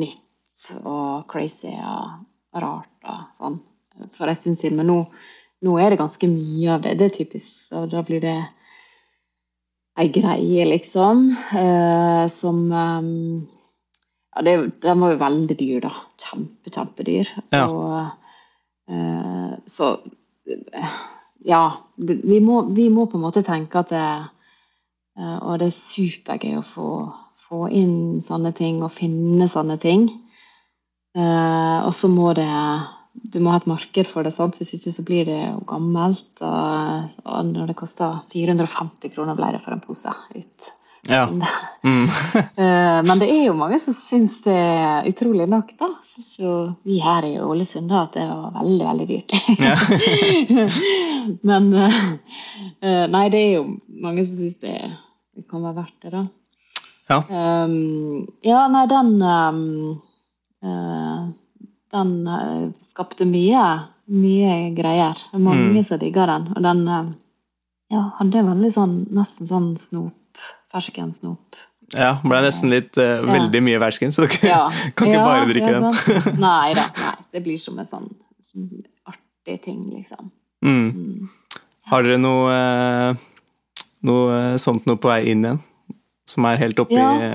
[0.01, 3.61] nytt og crazy og rart og sånn
[4.17, 4.81] for en stund siden.
[4.81, 4.97] Men nå,
[5.63, 6.97] nå, er det ganske mye av det.
[6.99, 7.53] Det er typisk.
[7.79, 8.35] Og da blir det
[10.01, 13.09] ei greie, liksom, uh, som um,
[14.31, 15.93] ja, det, Den var jo veldig dyr, da.
[16.19, 17.31] Kjempe, kjempedyr.
[17.55, 17.65] Ja.
[17.67, 18.35] Og,
[18.91, 19.95] uh, så
[21.47, 21.63] ja,
[21.97, 24.07] vi må, vi må, på en måte tenke at det
[25.21, 26.89] Og det er supergøy å få,
[27.47, 30.07] få, inn sånne ting og finne sånne ting.
[31.17, 32.47] Uh, og så må det
[33.11, 34.55] Du må ha et marked for det, sant?
[34.55, 36.31] hvis ikke så blir det jo gammelt.
[36.39, 40.71] Og, og når det koster 450 kroner ble det for en pose ut
[41.01, 41.29] ja.
[41.83, 42.09] Mm.
[42.55, 45.87] Eh, men det er jo mange som syns det er utrolig nok, da.
[46.35, 46.51] Så
[46.83, 49.33] vi her i Ålesund at det var veldig, veldig dyrt.
[49.57, 49.75] Ja.
[51.49, 53.63] Men uh, Nei, det er jo
[54.03, 54.75] mange som syns det,
[55.35, 56.23] det, kan være verdt det, da.
[57.09, 57.19] Ja.
[57.65, 59.65] Um, ja, nei, den um,
[60.65, 61.25] uh,
[61.91, 63.65] Den uh, skapte mye,
[64.11, 65.17] mye greier.
[65.33, 65.83] Mange mm.
[65.87, 66.49] som digga den.
[66.55, 66.87] Og den
[67.91, 70.20] ja, hadde veldig sånn, nesten sånn snop
[70.71, 71.59] ferskensnop.
[71.91, 73.25] Ja, ble nesten litt uh, ja.
[73.27, 74.61] veldig mye fersken, så dere ja.
[74.95, 75.87] kan ikke ja, bare drikke den.
[76.45, 76.87] nei da.
[76.95, 78.07] Nei, det blir som en sånn,
[78.51, 78.69] sånn
[79.11, 80.31] artig ting, liksom.
[80.63, 80.87] Mm.
[80.91, 81.59] Mm.
[81.91, 85.59] Har dere noe, uh, noe sånt noe på vei inn igjen?
[86.29, 87.27] Som er helt oppe i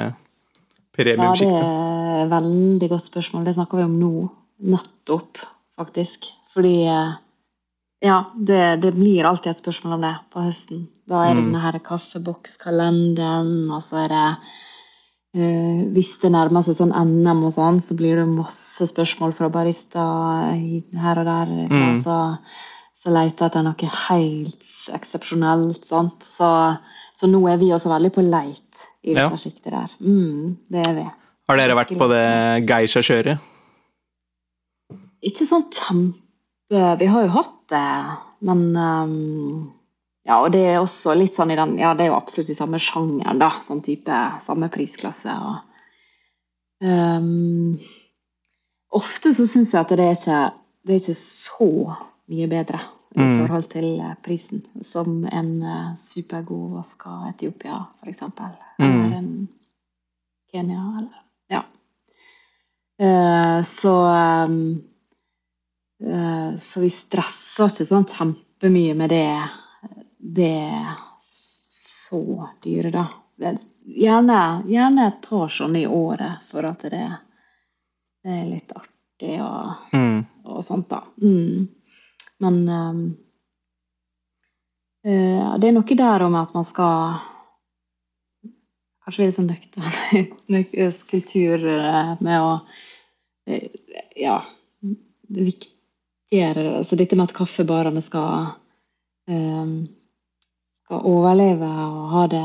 [0.97, 1.53] premiumsjiktet?
[1.53, 3.45] Ja, det er veldig godt spørsmål.
[3.45, 4.13] Det snakker vi om nå.
[4.73, 5.43] Nettopp,
[5.77, 6.31] faktisk.
[6.55, 6.87] Fordi
[8.05, 10.87] ja, det, det, blir alltid et spørsmål om det på høsten.
[11.09, 11.49] Da er det mm.
[11.49, 14.25] denne her kaffebokskalenderen, og så er det
[15.41, 19.49] uh, Hvis det nærmer seg sånn NM og sånn, så blir det masse spørsmål fra
[19.53, 20.05] barista
[20.53, 21.55] her og der.
[21.73, 22.03] Mm.
[22.05, 22.19] Så,
[23.01, 25.89] så leter etter noe helt eksepsjonelt.
[25.89, 26.29] sant?
[26.37, 26.51] Så,
[27.17, 29.41] så, nå er vi også veldig på leit i dette ja.
[29.41, 29.97] sjiktet der.
[30.05, 31.09] Mm, det er vi.
[31.49, 32.29] Har dere vært på det
[32.69, 33.53] geisha-kjøret?
[35.27, 36.26] Ikke sånn kjempe
[36.69, 39.73] vi har jo hatt det, men um,
[40.27, 42.59] Ja, og det er også litt sånn i den Ja, det er jo absolutt i
[42.59, 43.53] samme sjangeren, da.
[43.63, 45.31] Sånn type samme prisklasse.
[45.31, 47.77] og um,
[48.97, 50.43] Ofte så syns jeg at det er ikke
[50.87, 51.71] det er ikke så
[52.31, 52.79] mye bedre
[53.17, 53.39] i mm.
[53.41, 53.87] forhold til
[54.23, 58.23] prisen som en uh, supergod vaska Etiopia, f.eks.
[58.23, 59.15] Eller mm.
[59.19, 59.31] en
[60.53, 61.63] Kenya, eller Ja.
[63.03, 63.97] Uh, så
[64.47, 64.96] um, Eh,
[66.61, 69.29] så vi stresser ikke sånn kjempemye med det,
[70.19, 70.59] det
[72.09, 73.07] så dyre, da.
[73.87, 77.05] Gjerne, gjerne, et par sånne i året for at det,
[78.27, 80.19] er litt artig og, mm.
[80.45, 81.03] og sånt, da.
[81.23, 81.67] Mm.
[82.45, 83.01] Men um,
[85.07, 87.25] uh, det er noe der om at man skal
[89.07, 89.53] Kanskje være litt sånn
[90.51, 91.67] nøktern kultur
[92.27, 92.57] med å
[94.19, 94.41] Ja.
[94.83, 95.76] Det er viktig
[96.27, 98.55] viktigere altså Dette med at kaffebarene skal,
[99.31, 99.87] um,
[100.85, 102.45] skal overleve og ha det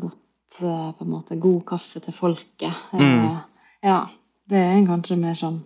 [0.00, 2.72] godt, uh, på en måte god kaffe til folket.
[2.92, 3.02] Mm.
[3.02, 3.38] Uh,
[3.82, 4.06] ja,
[4.48, 5.62] det er kanskje mer sånn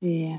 [0.00, 0.32] vi,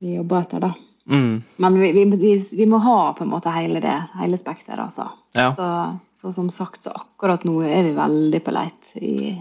[0.00, 0.74] vi jobber etter, da.
[1.08, 1.42] Mm.
[1.56, 5.08] Men vi, vi, vi, må ha på en måte hele det, hele spekteret, altså.
[5.34, 5.50] Ja.
[5.56, 5.70] Så,
[6.12, 9.32] så, som sagt, så akkurat nå er vi veldig på leit i,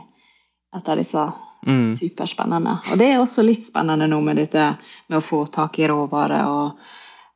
[0.73, 1.27] etter disse
[1.65, 1.95] Mm.
[1.97, 2.77] Superspennende.
[2.91, 4.69] Og det er også litt spennende nå med dette
[5.07, 6.87] med å få tak i råvarer og,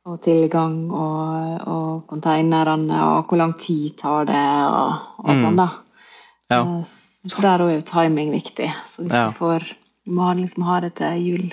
[0.06, 5.42] og, tilgang og, og konteinerne, og hvor lang tid tar det, og, og mm.
[5.42, 5.68] sånn, da.
[6.52, 6.62] Ja.
[6.62, 6.98] Eh,
[7.32, 8.70] så der er jo timing viktig.
[8.88, 9.28] Så hvis ja.
[9.28, 11.52] vi får Vi må liksom ha det til jul.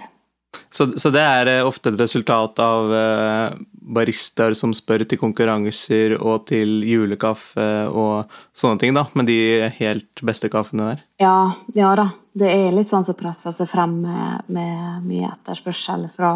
[0.71, 3.57] Så, så, det er eh, ofte et resultat av uh,
[3.95, 10.21] baristaer som spør til konkurranser og til julekaffe og sånne ting, da, med de helt
[10.25, 11.05] beste kaffene der?
[11.23, 11.37] Ja,
[11.77, 12.09] ja da.
[12.39, 16.33] Det er litt sånn som presser seg frem med, med mye etterspørsel fra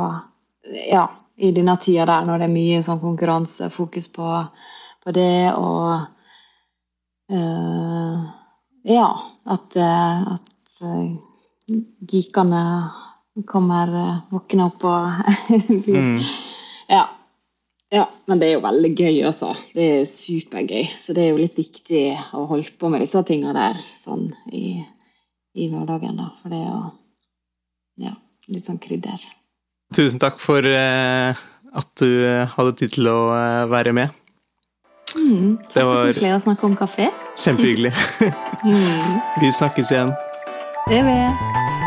[0.90, 1.06] Ja,
[1.38, 4.32] i denne tida der når det er mye sånn konkurransefokus på,
[5.06, 6.10] på det, og
[7.30, 8.26] øh,
[8.90, 9.08] Ja,
[9.54, 10.82] at, at
[12.10, 12.64] geekene
[13.50, 13.92] kommer
[14.30, 16.18] våkne opp og mm.
[16.94, 17.08] Ja.
[17.94, 19.52] Ja, men det er jo veldig gøy, altså.
[19.76, 20.88] Det er supergøy.
[20.98, 22.02] Så det er jo litt viktig
[22.34, 24.80] å holde på med disse tingene der sånn i,
[25.54, 26.32] i hverdagen, da.
[26.40, 26.82] For det er jo
[28.08, 28.16] ja,
[28.50, 29.22] litt sånn krydder.
[29.94, 31.46] Tusen takk for eh,
[31.78, 34.20] at du eh, hadde tid til å eh, være med.
[35.14, 37.12] Mm, Kjempekoselig å snakke om kafé.
[37.38, 37.94] Kjempehyggelig.
[38.66, 39.18] mm.
[39.44, 40.14] Vi snakkes igjen.
[40.90, 41.83] Det vil jeg.